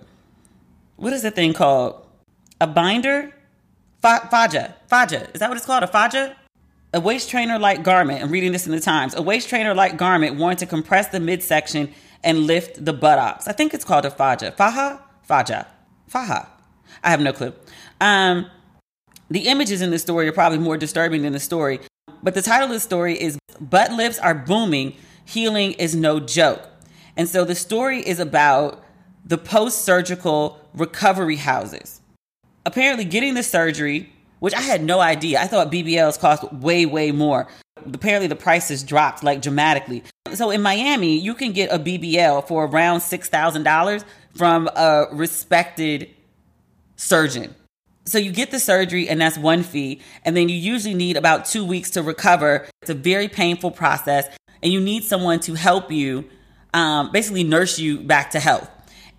What 0.95 1.13
is 1.13 1.21
the 1.21 1.31
thing 1.31 1.53
called? 1.53 2.03
a 2.63 2.67
binder, 2.67 3.33
faja, 4.01 4.73
faja. 4.87 5.27
Is 5.33 5.39
that 5.41 5.49
what 5.49 5.57
it's 5.57 5.65
called? 5.65 5.83
A 5.83 5.87
faja? 5.87 6.35
A 6.93 6.99
waist 6.99 7.29
trainer 7.29 7.59
like 7.59 7.83
garment. 7.83 8.23
I'm 8.23 8.31
reading 8.31 8.53
this 8.53 8.65
in 8.65 8.71
the 8.71 8.79
Times. 8.79 9.13
A 9.15 9.21
waist 9.21 9.49
trainer 9.49 9.73
like 9.73 9.97
garment 9.97 10.37
worn 10.37 10.55
to 10.57 10.65
compress 10.65 11.09
the 11.09 11.19
midsection 11.19 11.91
and 12.23 12.47
lift 12.47 12.83
the 12.83 12.93
buttocks. 12.93 13.47
I 13.47 13.51
think 13.51 13.73
it's 13.73 13.83
called 13.83 14.05
a 14.05 14.11
faja. 14.11 14.51
Faja? 14.51 15.01
Faja. 15.23 15.67
Faja. 16.07 16.47
I 17.03 17.09
have 17.09 17.19
no 17.19 17.33
clue. 17.33 17.53
Um, 17.99 18.45
the 19.29 19.47
images 19.47 19.81
in 19.81 19.89
the 19.89 19.99
story 19.99 20.27
are 20.29 20.33
probably 20.33 20.59
more 20.59 20.77
disturbing 20.77 21.23
than 21.23 21.33
the 21.33 21.39
story. 21.39 21.81
But 22.21 22.33
the 22.35 22.41
title 22.41 22.67
of 22.67 22.73
the 22.73 22.79
story 22.79 23.19
is 23.19 23.37
Butt 23.59 23.91
Lifts 23.91 24.19
Are 24.19 24.35
Booming, 24.35 24.95
Healing 25.25 25.73
is 25.73 25.95
No 25.95 26.19
Joke. 26.19 26.61
And 27.15 27.29
so 27.29 27.43
the 27.45 27.55
story 27.55 27.99
is 27.99 28.19
about 28.19 28.83
the 29.25 29.37
post 29.37 29.85
surgical 29.85 30.59
recovery 30.73 31.37
houses 31.37 32.01
apparently 32.65 33.05
getting 33.05 33.33
the 33.33 33.43
surgery, 33.43 34.11
which 34.39 34.53
I 34.53 34.61
had 34.61 34.83
no 34.83 34.99
idea. 34.99 35.41
I 35.41 35.47
thought 35.47 35.71
BBLs 35.71 36.19
cost 36.19 36.51
way, 36.53 36.85
way 36.85 37.11
more. 37.11 37.47
Apparently 37.85 38.27
the 38.27 38.35
prices 38.35 38.83
dropped 38.83 39.23
like 39.23 39.41
dramatically. 39.41 40.03
So 40.33 40.49
in 40.49 40.61
Miami, 40.61 41.17
you 41.17 41.33
can 41.33 41.51
get 41.51 41.71
a 41.71 41.77
BBL 41.77 42.47
for 42.47 42.65
around 42.65 42.99
$6,000 42.99 44.03
from 44.35 44.67
a 44.75 45.07
respected 45.11 46.09
surgeon. 46.95 47.55
So 48.05 48.17
you 48.17 48.31
get 48.31 48.51
the 48.51 48.59
surgery 48.59 49.07
and 49.07 49.21
that's 49.21 49.37
one 49.37 49.63
fee. 49.63 50.01
And 50.25 50.35
then 50.35 50.49
you 50.49 50.55
usually 50.55 50.93
need 50.93 51.17
about 51.17 51.45
two 51.45 51.63
weeks 51.63 51.91
to 51.91 52.03
recover. 52.03 52.67
It's 52.81 52.89
a 52.89 52.95
very 52.95 53.27
painful 53.27 53.71
process 53.71 54.27
and 54.63 54.71
you 54.71 54.79
need 54.79 55.03
someone 55.03 55.39
to 55.41 55.53
help 55.53 55.91
you, 55.91 56.25
um, 56.73 57.11
basically 57.11 57.43
nurse 57.43 57.77
you 57.77 57.99
back 57.99 58.31
to 58.31 58.39
health. 58.39 58.69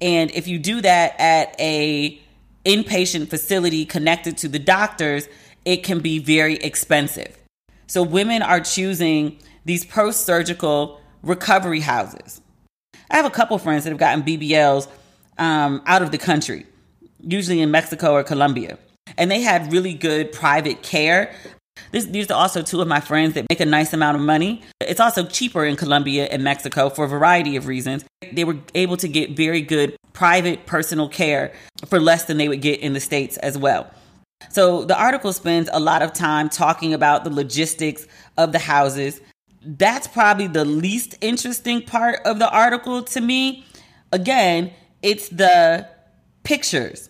And 0.00 0.30
if 0.32 0.48
you 0.48 0.58
do 0.58 0.80
that 0.80 1.14
at 1.20 1.54
a 1.60 2.20
inpatient 2.64 3.28
facility 3.28 3.84
connected 3.84 4.38
to 4.38 4.48
the 4.48 4.58
doctors, 4.58 5.28
it 5.64 5.84
can 5.84 6.00
be 6.00 6.18
very 6.18 6.56
expensive. 6.56 7.38
So 7.86 8.02
women 8.02 8.42
are 8.42 8.60
choosing 8.60 9.38
these 9.64 9.84
post 9.84 10.24
surgical 10.24 11.00
recovery 11.22 11.80
houses. 11.80 12.40
I 13.10 13.16
have 13.16 13.26
a 13.26 13.30
couple 13.30 13.56
friends 13.58 13.84
that 13.84 13.90
have 13.90 13.98
gotten 13.98 14.24
BBLs 14.24 14.88
um, 15.38 15.82
out 15.86 16.02
of 16.02 16.10
the 16.10 16.18
country, 16.18 16.66
usually 17.20 17.60
in 17.60 17.70
Mexico 17.70 18.12
or 18.12 18.24
Colombia. 18.24 18.78
And 19.18 19.30
they 19.30 19.42
had 19.42 19.72
really 19.72 19.94
good 19.94 20.32
private 20.32 20.82
care. 20.82 21.34
This, 21.90 22.06
these 22.06 22.30
are 22.30 22.34
also 22.34 22.62
two 22.62 22.80
of 22.80 22.88
my 22.88 23.00
friends 23.00 23.34
that 23.34 23.46
make 23.48 23.60
a 23.60 23.66
nice 23.66 23.92
amount 23.92 24.16
of 24.16 24.22
money. 24.22 24.62
It's 24.80 25.00
also 25.00 25.24
cheaper 25.24 25.64
in 25.64 25.76
Colombia 25.76 26.26
and 26.26 26.42
Mexico 26.42 26.88
for 26.88 27.04
a 27.04 27.08
variety 27.08 27.56
of 27.56 27.66
reasons. 27.66 28.04
They 28.32 28.44
were 28.44 28.58
able 28.74 28.96
to 28.98 29.08
get 29.08 29.36
very 29.36 29.60
good 29.60 29.96
private 30.12 30.66
personal 30.66 31.08
care 31.08 31.52
for 31.86 32.00
less 32.00 32.24
than 32.24 32.36
they 32.36 32.48
would 32.48 32.62
get 32.62 32.80
in 32.80 32.92
the 32.92 33.00
States 33.00 33.36
as 33.38 33.58
well. 33.58 33.90
So 34.50 34.84
the 34.84 34.98
article 34.98 35.32
spends 35.32 35.68
a 35.72 35.80
lot 35.80 36.02
of 36.02 36.12
time 36.12 36.48
talking 36.48 36.94
about 36.94 37.24
the 37.24 37.30
logistics 37.30 38.06
of 38.36 38.52
the 38.52 38.58
houses. 38.58 39.20
That's 39.62 40.06
probably 40.06 40.46
the 40.46 40.64
least 40.64 41.16
interesting 41.20 41.82
part 41.82 42.20
of 42.24 42.38
the 42.38 42.50
article 42.50 43.02
to 43.04 43.20
me. 43.20 43.64
Again, 44.12 44.72
it's 45.02 45.28
the 45.28 45.88
pictures. 46.42 47.08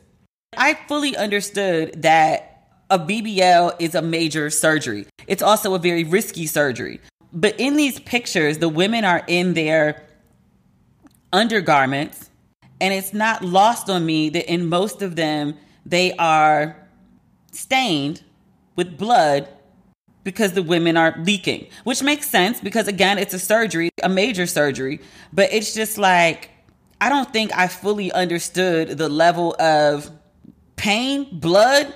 I 0.57 0.75
fully 0.89 1.17
understood 1.17 2.03
that 2.03 2.54
a 2.95 2.99
BBL 2.99 3.75
is 3.81 3.97
a 3.97 4.03
major 4.03 4.49
surgery. 4.51 5.05
It's 5.27 5.43
also 5.43 5.75
a 5.75 5.81
very 5.81 6.05
risky 6.05 6.47
surgery. 6.47 7.01
But 7.33 7.59
in 7.59 7.77
these 7.77 7.99
pictures, 7.99 8.59
the 8.59 8.69
women 8.69 9.05
are 9.05 9.25
in 9.27 9.55
their 9.55 10.07
undergarments, 11.33 12.31
and 12.81 12.95
it's 12.95 13.13
not 13.13 13.43
lost 13.45 13.91
on 13.91 14.07
me 14.07 14.29
that 14.29 14.49
in 14.49 14.67
most 14.67 15.03
of 15.03 15.17
them, 15.17 15.57
they 15.85 16.15
are 16.19 16.77
stained 17.51 18.23
with 18.77 18.97
blood 18.97 19.49
because 20.23 20.53
the 20.53 20.63
women 20.63 20.97
are 20.97 21.17
leaking, 21.19 21.67
which 21.83 22.01
makes 22.01 22.31
sense 22.31 22.61
because, 22.61 22.87
again, 22.87 23.19
it's 23.19 23.35
a 23.35 23.41
surgery, 23.41 23.91
a 24.05 24.09
major 24.09 24.47
surgery. 24.47 25.01
But 25.33 25.53
it's 25.53 25.75
just 25.75 25.99
like, 25.99 26.49
I 27.01 27.09
don't 27.09 27.33
think 27.33 27.53
I 27.59 27.67
fully 27.67 28.13
understood 28.13 28.97
the 28.99 29.09
level 29.09 29.57
of 29.59 30.09
pain, 30.77 31.27
blood. 31.33 31.93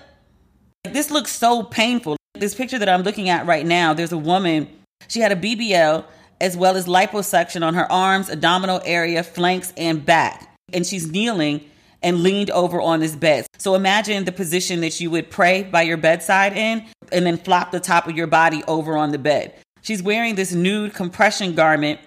This 0.84 1.10
looks 1.10 1.32
so 1.32 1.62
painful. 1.62 2.16
This 2.34 2.54
picture 2.54 2.78
that 2.78 2.88
I'm 2.88 3.02
looking 3.02 3.28
at 3.28 3.46
right 3.46 3.66
now, 3.66 3.94
there's 3.94 4.12
a 4.12 4.18
woman, 4.18 4.68
she 5.08 5.20
had 5.20 5.32
a 5.32 5.36
BBL 5.36 6.04
as 6.40 6.56
well 6.56 6.76
as 6.76 6.86
liposuction 6.86 7.66
on 7.66 7.74
her 7.74 7.90
arms, 7.90 8.30
abdominal 8.30 8.80
area, 8.84 9.22
flanks, 9.22 9.72
and 9.76 10.04
back. 10.04 10.56
And 10.72 10.86
she's 10.86 11.10
kneeling 11.10 11.68
and 12.02 12.22
leaned 12.22 12.50
over 12.50 12.80
on 12.80 13.00
this 13.00 13.16
bed. 13.16 13.46
So 13.58 13.74
imagine 13.74 14.24
the 14.24 14.32
position 14.32 14.80
that 14.82 15.00
you 15.00 15.10
would 15.10 15.30
pray 15.30 15.64
by 15.64 15.82
your 15.82 15.96
bedside 15.96 16.56
in 16.56 16.86
and 17.10 17.26
then 17.26 17.38
flop 17.38 17.72
the 17.72 17.80
top 17.80 18.06
of 18.06 18.16
your 18.16 18.28
body 18.28 18.62
over 18.68 18.96
on 18.96 19.10
the 19.10 19.18
bed. 19.18 19.54
She's 19.82 20.02
wearing 20.02 20.36
this 20.36 20.52
nude 20.52 20.94
compression 20.94 21.54
garment 21.54 21.98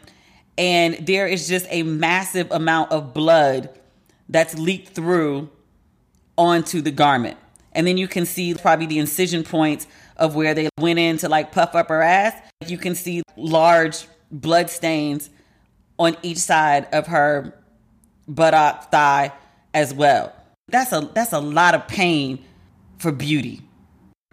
and 0.57 1.05
there 1.05 1.27
is 1.27 1.47
just 1.47 1.65
a 1.69 1.83
massive 1.83 2.51
amount 2.51 2.91
of 2.91 3.13
blood 3.13 3.69
that's 4.29 4.57
leaked 4.57 4.89
through 4.89 5.49
onto 6.37 6.81
the 6.81 6.91
garment. 6.91 7.37
And 7.73 7.87
then 7.87 7.97
you 7.97 8.07
can 8.07 8.25
see 8.25 8.53
probably 8.53 8.85
the 8.85 8.99
incision 8.99 9.43
points 9.43 9.87
of 10.17 10.35
where 10.35 10.53
they 10.53 10.69
went 10.79 10.99
in 10.99 11.17
to 11.17 11.29
like 11.29 11.51
puff 11.51 11.75
up 11.75 11.89
her 11.89 12.01
ass. 12.01 12.33
You 12.67 12.77
can 12.77 12.95
see 12.95 13.23
large 13.35 14.05
blood 14.31 14.69
stains 14.69 15.29
on 15.97 16.15
each 16.21 16.37
side 16.37 16.87
of 16.91 17.07
her 17.07 17.53
buttock, 18.27 18.91
thigh, 18.91 19.31
as 19.73 19.93
well. 19.93 20.33
That's 20.67 20.91
a 20.91 21.09
that's 21.13 21.31
a 21.33 21.39
lot 21.39 21.75
of 21.75 21.87
pain 21.87 22.43
for 22.97 23.11
beauty. 23.11 23.61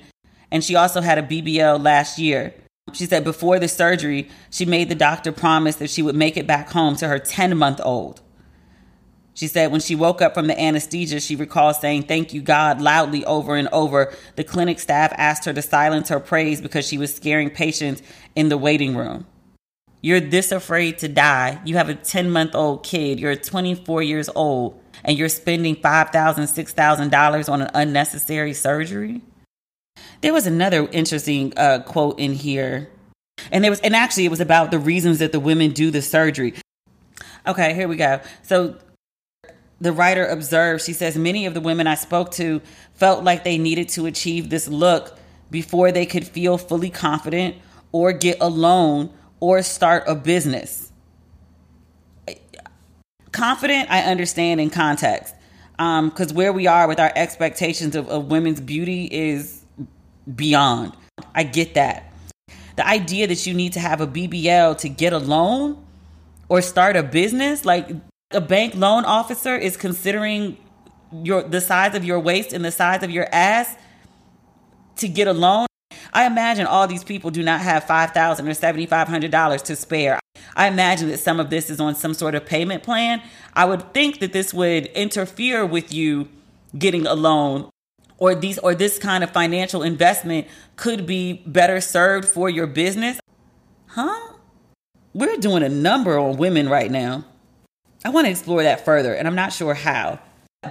and 0.52 0.64
she 0.64 0.76
also 0.76 1.02
had 1.02 1.18
a 1.18 1.24
BBL 1.24 1.84
last 1.84 2.20
year. 2.20 2.54
She 2.94 3.08
said 3.08 3.24
before 3.24 3.58
the 3.58 3.68
surgery, 3.68 4.30
she 4.52 4.66
made 4.66 4.88
the 4.88 4.94
doctor 4.94 5.32
promise 5.32 5.78
that 5.78 5.90
she 5.90 6.04
would 6.04 6.16
make 6.16 6.38
it 6.38 6.46
back 6.46 6.70
home 6.70 6.96
to 6.98 7.08
her 7.08 7.18
10 7.18 7.58
month 7.58 7.82
old. 7.84 8.22
She 9.34 9.48
said 9.48 9.72
when 9.72 9.82
she 9.82 9.96
woke 9.96 10.22
up 10.22 10.36
from 10.36 10.46
the 10.46 10.62
anesthesia, 10.62 11.22
she 11.22 11.36
recalls 11.36 11.82
saying, 11.82 12.04
Thank 12.04 12.36
you, 12.36 12.44
God, 12.44 12.80
loudly 12.82 13.26
over 13.26 13.56
and 13.56 13.68
over. 13.70 14.14
The 14.36 14.44
clinic 14.44 14.80
staff 14.80 15.12
asked 15.18 15.46
her 15.46 15.54
to 15.54 15.62
silence 15.64 16.10
her 16.10 16.20
praise 16.20 16.62
because 16.62 16.88
she 16.88 17.00
was 17.00 17.16
scaring 17.16 17.50
patients 17.50 18.04
in 18.36 18.50
the 18.50 18.60
waiting 18.60 18.96
room. 18.96 19.26
You're 20.04 20.20
this 20.20 20.52
afraid 20.52 21.00
to 21.00 21.08
die. 21.08 21.62
You 21.64 21.78
have 21.78 21.88
a 21.88 21.96
10 21.96 22.30
month 22.30 22.56
old 22.56 22.84
kid. 22.84 23.22
You're 23.22 23.38
24 23.38 24.04
years 24.04 24.30
old, 24.36 24.80
and 25.06 25.18
you're 25.18 25.30
spending 25.30 25.78
$5,000, 25.78 26.12
$6,000 26.12 27.50
on 27.50 27.62
an 27.62 27.72
unnecessary 27.74 28.54
surgery? 28.54 29.22
There 30.20 30.34
was 30.34 30.46
another 30.46 30.90
interesting 30.92 31.54
uh, 31.58 31.84
quote 31.84 32.20
in 32.20 32.34
here, 32.34 32.90
and 33.50 33.64
there 33.64 33.72
was, 33.72 33.80
and 33.80 33.96
actually, 33.96 34.26
it 34.26 34.30
was 34.30 34.42
about 34.42 34.72
the 34.72 34.80
reasons 34.80 35.20
that 35.20 35.32
the 35.32 35.40
women 35.40 35.72
do 35.72 35.90
the 35.90 36.02
surgery. 36.02 36.54
Okay, 37.48 37.74
here 37.74 37.88
we 37.88 37.96
go. 37.96 38.20
So 38.42 38.78
the 39.80 39.94
writer 39.94 40.26
observes, 40.26 40.84
she 40.84 40.94
says, 40.94 41.18
many 41.18 41.46
of 41.46 41.54
the 41.54 41.62
women 41.62 41.88
I 41.88 41.96
spoke 41.96 42.32
to 42.32 42.62
felt 42.94 43.24
like 43.24 43.46
they 43.46 43.58
needed 43.58 43.88
to 43.90 44.06
achieve 44.06 44.50
this 44.50 44.68
look 44.68 45.18
before 45.50 45.94
they 45.94 46.06
could 46.06 46.28
feel 46.28 46.58
fully 46.58 46.90
confident 46.90 47.56
or 47.94 48.12
get 48.12 48.38
a 48.42 48.50
loan 48.50 49.14
or 49.44 49.62
start 49.62 50.06
a 50.08 50.16
business. 50.16 50.90
Confident, 53.34 53.92
I 53.92 54.04
understand 54.04 54.62
in 54.62 54.70
context. 54.70 55.36
Because 55.74 56.32
um, 56.32 56.36
where 56.36 56.54
we 56.54 56.66
are 56.66 56.88
with 56.88 56.98
our 56.98 57.12
expectations 57.14 57.94
of, 57.98 58.08
of 58.08 58.32
women's 58.32 58.62
beauty 58.62 59.04
is 59.04 59.66
beyond. 60.34 60.94
I 61.36 61.44
get 61.44 61.74
that. 61.74 62.14
The 62.78 62.88
idea 62.88 63.28
that 63.28 63.46
you 63.46 63.54
need 63.54 63.74
to 63.74 63.82
have 63.82 64.00
a 64.00 64.08
BBL 64.08 64.78
to 64.78 64.88
get 64.88 65.12
a 65.12 65.18
loan 65.18 65.86
or 66.48 66.62
start 66.62 66.96
a 66.96 67.04
business, 67.04 67.66
like 67.66 67.92
a 68.32 68.40
bank 68.40 68.76
loan 68.76 69.04
officer 69.04 69.58
is 69.58 69.76
considering 69.76 70.58
your 71.12 71.44
the 71.44 71.60
size 71.60 71.96
of 71.96 72.06
your 72.06 72.22
waist 72.22 72.54
and 72.54 72.64
the 72.64 72.72
size 72.72 73.04
of 73.04 73.12
your 73.12 73.28
ass 73.34 73.76
to 74.96 75.10
get 75.10 75.28
a 75.28 75.34
loan. 75.34 75.68
I 76.14 76.26
imagine 76.26 76.68
all 76.68 76.88
these 76.88 77.04
people 77.04 77.32
do 77.32 77.44
not 77.44 77.62
have 77.62 77.86
five 77.86 78.12
thousand 78.12 78.48
or 78.48 78.54
seventy 78.54 78.86
five 78.86 79.08
hundred 79.08 79.32
dollars 79.32 79.62
to 79.64 79.76
spare. 79.76 80.20
I 80.56 80.68
imagine 80.68 81.10
that 81.10 81.18
some 81.20 81.40
of 81.40 81.50
this 81.50 81.70
is 81.70 81.80
on 81.80 81.96
some 81.96 82.14
sort 82.14 82.36
of 82.36 82.46
payment 82.46 82.84
plan. 82.84 83.22
I 83.54 83.66
would 83.66 83.94
think 83.94 84.20
that 84.20 84.32
this 84.32 84.54
would 84.54 84.86
interfere 84.88 85.66
with 85.66 85.92
you 85.92 86.30
getting 86.78 87.08
a 87.08 87.14
loan 87.16 87.70
or 88.18 88.36
these 88.36 88.60
or 88.60 88.76
this 88.76 89.00
kind 89.00 89.24
of 89.24 89.32
financial 89.32 89.82
investment 89.82 90.48
could 90.76 91.06
be 91.06 91.44
better 91.46 91.82
served 91.82 92.28
for 92.28 92.50
your 92.50 92.68
business. 92.68 93.20
Huh? 93.88 94.34
We're 95.14 95.38
doing 95.38 95.64
a 95.64 95.70
number 95.70 96.18
on 96.18 96.38
women 96.38 96.70
right 96.70 96.90
now. 96.90 97.26
I 98.06 98.10
want 98.10 98.26
to 98.26 98.32
explore 98.32 98.64
that 98.64 98.86
further 98.86 99.14
and 99.14 99.28
I'm 99.28 99.36
not 99.36 99.54
sure 99.54 99.74
how. 99.74 100.20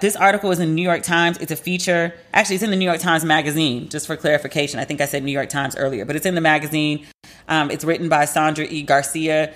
This 0.01 0.17
article 0.17 0.51
is 0.51 0.59
in 0.59 0.71
the 0.71 0.75
New 0.75 0.83
York 0.83 1.03
Times. 1.03 1.39
It's 1.39 1.53
a 1.53 1.57
feature. 1.57 2.15
Actually, 2.33 2.57
it's 2.57 2.65
in 2.65 2.71
the 2.71 2.77
New 2.77 2.85
York 2.85 3.01
Times 3.01 3.25
Magazine, 3.25 3.89
just 3.89 4.07
for 4.07 4.17
clarification. 4.17 4.81
I 4.81 4.85
think 4.85 5.01
I 5.01 5.07
said 5.07 5.23
New 5.23 5.33
York 5.33 5.49
Times 5.49 5.77
earlier, 5.77 6.05
but 6.05 6.17
it's 6.17 6.25
in 6.25 6.35
the 6.35 6.41
magazine. 6.41 7.07
Um, 7.49 7.71
it's 7.71 7.85
written 7.85 8.09
by 8.09 8.25
Sandra 8.25 8.65
E. 8.65 8.83
Garcia. 8.83 9.53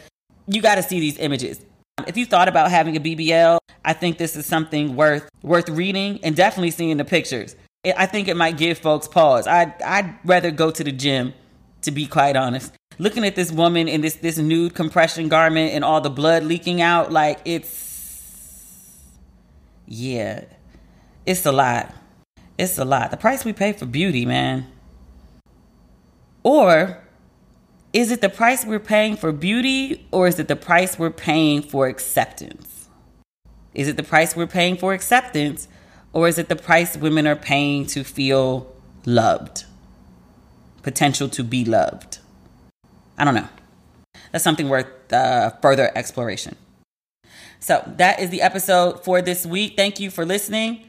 You 0.47 0.61
got 0.61 0.75
to 0.75 0.83
see 0.83 1.01
these 1.01 1.19
images. 1.19 1.61
If 2.07 2.17
you 2.17 2.27
thought 2.27 2.49
about 2.49 2.71
having 2.71 2.97
a 2.97 3.01
BBL, 3.01 3.59
I 3.85 3.93
think 3.95 4.19
this 4.19 4.37
is 4.37 4.45
something 4.45 4.95
worth 4.95 5.29
worth 5.43 5.69
reading 5.69 6.21
and 6.23 6.37
definitely 6.37 6.71
seeing 6.71 6.99
the 6.99 7.05
pictures. 7.05 7.57
I 7.97 8.07
think 8.07 8.29
it 8.29 8.37
might 8.37 8.59
give 8.59 8.79
folks 8.79 9.09
pause. 9.09 9.47
I'd, 9.47 9.81
I'd 9.81 10.19
rather 10.25 10.51
go 10.51 10.71
to 10.71 10.85
the 10.85 10.93
gym, 10.93 11.33
to 11.83 11.91
be 11.93 12.07
quite 12.07 12.37
honest. 12.37 12.73
Looking 12.99 13.25
at 13.25 13.37
this 13.37 13.53
woman 13.53 13.89
in 13.89 14.01
this 14.01 14.17
this 14.17 14.39
nude 14.39 14.75
compression 14.75 15.29
garment 15.29 15.73
and 15.73 15.85
all 15.85 16.01
the 16.01 16.11
blood 16.11 16.45
leaking 16.45 16.83
out, 16.83 17.13
like 17.13 17.41
it's 17.45 17.86
yeah, 19.87 20.45
it's 21.25 21.47
a 21.47 21.53
lot. 21.53 21.95
It's 22.59 22.79
a 22.79 22.85
lot. 22.85 23.11
The 23.11 23.17
price 23.17 23.45
we 23.45 23.53
pay 23.53 23.73
for 23.73 23.87
beauty, 23.87 24.25
man. 24.25 24.67
Or 26.43 27.03
is 27.93 28.11
it 28.11 28.21
the 28.21 28.29
price 28.29 28.65
we're 28.65 28.79
paying 28.79 29.17
for 29.17 29.33
beauty 29.33 30.07
or 30.11 30.27
is 30.27 30.39
it 30.39 30.49
the 30.49 30.57
price 30.57 30.99
we're 30.99 31.11
paying 31.11 31.63
for 31.63 31.87
acceptance? 31.87 32.89
Is 33.75 33.89
it 33.89 33.97
the 33.97 34.03
price 34.03 34.37
we're 34.37 34.47
paying 34.47 34.77
for 34.77 34.93
acceptance 34.93 35.67
or 36.13 36.29
is 36.29 36.39
it 36.39 36.49
the 36.49 36.57
price 36.57 36.97
women 36.97 37.27
are 37.27 37.37
paying 37.37 37.87
to 37.87 38.05
feel 38.05 38.73
loved? 39.05 39.65
Potential 40.83 41.29
to 41.31 41.43
be 41.43 41.65
loved? 41.65 42.19
I 43.19 43.25
don't 43.25 43.35
know. 43.35 43.49
That's 44.31 44.45
something 44.45 44.69
worth 44.69 45.13
uh, 45.13 45.51
further 45.63 45.91
exploration. 45.95 46.57
So 47.61 47.83
that 47.97 48.21
is 48.21 48.31
the 48.31 48.43
episode 48.43 49.05
for 49.05 49.23
this 49.23 49.47
week. 49.47 49.75
Thank 49.77 50.01
you 50.01 50.11
for 50.11 50.25
listening. 50.25 50.85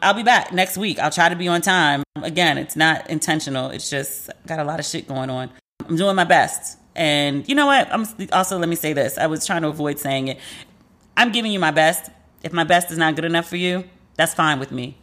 I'll 0.00 0.14
be 0.14 0.22
back 0.22 0.52
next 0.52 0.76
week. 0.76 0.98
I'll 0.98 1.10
try 1.10 1.28
to 1.28 1.36
be 1.36 1.48
on 1.48 1.60
time. 1.60 2.02
Again, 2.22 2.58
it's 2.58 2.76
not 2.76 3.10
intentional. 3.10 3.70
It's 3.70 3.90
just 3.90 4.30
got 4.46 4.58
a 4.58 4.64
lot 4.64 4.78
of 4.78 4.86
shit 4.86 5.08
going 5.08 5.30
on. 5.30 5.50
I'm 5.88 5.96
doing 5.96 6.16
my 6.16 6.24
best. 6.24 6.78
And 6.94 7.48
you 7.48 7.54
know 7.54 7.66
what? 7.66 7.92
I'm 7.92 8.06
also 8.32 8.58
let 8.58 8.68
me 8.68 8.76
say 8.76 8.92
this. 8.92 9.18
I 9.18 9.26
was 9.26 9.46
trying 9.46 9.62
to 9.62 9.68
avoid 9.68 9.98
saying 9.98 10.28
it. 10.28 10.38
I'm 11.16 11.32
giving 11.32 11.52
you 11.52 11.58
my 11.58 11.70
best. 11.70 12.10
If 12.42 12.52
my 12.52 12.64
best 12.64 12.90
is 12.90 12.98
not 12.98 13.16
good 13.16 13.24
enough 13.24 13.48
for 13.48 13.56
you, 13.56 13.84
that's 14.16 14.34
fine 14.34 14.58
with 14.58 14.72
me. 14.72 14.96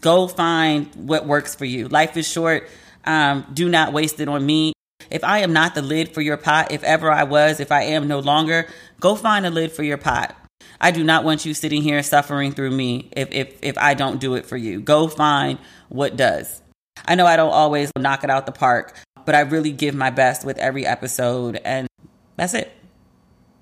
Go 0.00 0.28
find 0.28 0.88
what 0.94 1.26
works 1.26 1.54
for 1.54 1.64
you. 1.64 1.88
Life 1.88 2.16
is 2.16 2.28
short. 2.30 2.68
Um, 3.04 3.46
do 3.52 3.68
not 3.68 3.92
waste 3.92 4.20
it 4.20 4.28
on 4.28 4.44
me. 4.44 4.72
If 5.10 5.22
I 5.24 5.38
am 5.38 5.52
not 5.52 5.74
the 5.74 5.82
lid 5.82 6.14
for 6.14 6.20
your 6.20 6.36
pot, 6.36 6.72
if 6.72 6.82
ever 6.82 7.10
I 7.10 7.24
was, 7.24 7.60
if 7.60 7.70
I 7.70 7.82
am 7.82 8.08
no 8.08 8.20
longer, 8.20 8.66
go 9.00 9.14
find 9.14 9.44
a 9.44 9.50
lid 9.50 9.72
for 9.72 9.82
your 9.82 9.98
pot. 9.98 10.34
I 10.80 10.90
do 10.90 11.04
not 11.04 11.24
want 11.24 11.44
you 11.44 11.54
sitting 11.54 11.82
here 11.82 12.02
suffering 12.02 12.52
through 12.52 12.70
me 12.70 13.08
if, 13.12 13.32
if, 13.32 13.58
if 13.62 13.78
I 13.78 13.94
don't 13.94 14.20
do 14.20 14.34
it 14.34 14.46
for 14.46 14.56
you. 14.56 14.80
Go 14.80 15.08
find 15.08 15.58
what 15.88 16.16
does. 16.16 16.62
I 17.06 17.14
know 17.14 17.26
I 17.26 17.36
don't 17.36 17.52
always 17.52 17.90
knock 17.98 18.24
it 18.24 18.30
out 18.30 18.46
the 18.46 18.52
park, 18.52 18.96
but 19.24 19.34
I 19.34 19.40
really 19.40 19.72
give 19.72 19.94
my 19.94 20.10
best 20.10 20.44
with 20.44 20.58
every 20.58 20.86
episode, 20.86 21.60
and 21.64 21.88
that's 22.36 22.54
it. 22.54 22.72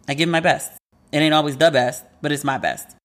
I 0.09 0.15
give 0.15 0.29
my 0.29 0.41
best. 0.41 0.73
It 1.13 1.19
ain't 1.19 1.35
always 1.35 1.57
the 1.57 1.71
best, 1.71 2.05
but 2.21 2.33
it's 2.33 2.45
my 2.45 2.59
best. 2.59 2.97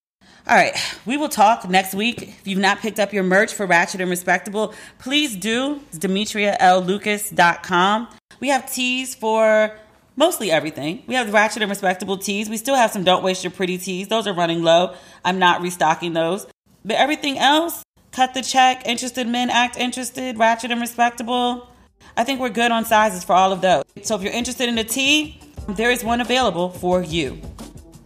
All 0.48 0.56
right, 0.56 0.76
we 1.06 1.18
will 1.18 1.28
talk 1.28 1.70
next 1.70 1.94
week. 1.94 2.22
If 2.22 2.48
you've 2.48 2.60
not 2.60 2.80
picked 2.80 3.02
up 3.02 3.12
your 3.12 3.24
merch 3.24 3.54
for 3.54 3.66
Ratchet 3.66 4.00
and 4.00 4.10
Respectable, 4.10 4.74
please 4.98 5.36
do. 5.36 5.82
It's 5.90 6.00
DemetriaLLucas.com. 6.00 8.08
We 8.40 8.48
have 8.48 8.72
tees 8.72 9.14
for 9.14 9.78
mostly 10.18 10.52
everything. 10.52 11.04
We 11.08 11.16
have 11.16 11.32
ratchet 11.32 11.62
and 11.62 11.70
respectable 11.70 12.18
tees. 12.18 12.50
We 12.50 12.58
still 12.58 12.76
have 12.76 12.92
some 12.92 13.06
don't 13.06 13.24
waste 13.24 13.46
your 13.46 13.52
pretty 13.52 13.78
tees. 13.78 14.10
Those 14.10 14.28
are 14.28 14.34
running 14.34 14.64
low. 14.64 14.96
I'm 15.24 15.40
not 15.40 15.62
restocking 15.62 16.12
those. 16.12 16.46
But 16.84 16.98
everything 16.98 17.38
else, 17.38 17.86
cut 18.12 18.34
the 18.34 18.42
check, 18.42 18.86
interested 18.86 19.28
men 19.28 19.50
act 19.50 19.78
interested, 19.78 20.38
ratchet 20.38 20.72
and 20.72 20.82
respectable. 20.82 21.70
I 22.18 22.24
think 22.24 22.40
we're 22.40 22.50
good 22.50 22.72
on 22.72 22.84
sizes 22.84 23.24
for 23.24 23.34
all 23.34 23.54
of 23.54 23.62
those. 23.62 23.84
So 24.02 24.16
if 24.16 24.24
you're 24.24 24.34
interested 24.34 24.68
in 24.68 24.78
a 24.78 24.84
tee, 24.84 25.40
there 25.70 25.92
is 25.92 26.04
one 26.04 26.20
available 26.20 26.70
for 26.70 27.02
you. 27.02 27.40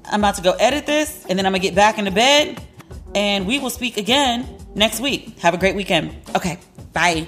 I'm 0.05 0.19
about 0.19 0.35
to 0.35 0.41
go 0.41 0.51
edit 0.59 0.85
this 0.85 1.25
and 1.29 1.39
then 1.39 1.45
I'm 1.45 1.53
gonna 1.53 1.59
get 1.59 1.75
back 1.75 1.97
into 1.97 2.11
bed 2.11 2.61
and 3.15 3.47
we 3.47 3.59
will 3.59 3.69
speak 3.69 3.97
again 3.97 4.47
next 4.75 4.99
week. 4.99 5.39
Have 5.39 5.53
a 5.53 5.57
great 5.57 5.75
weekend. 5.75 6.15
Okay, 6.35 6.59
bye. 6.93 7.27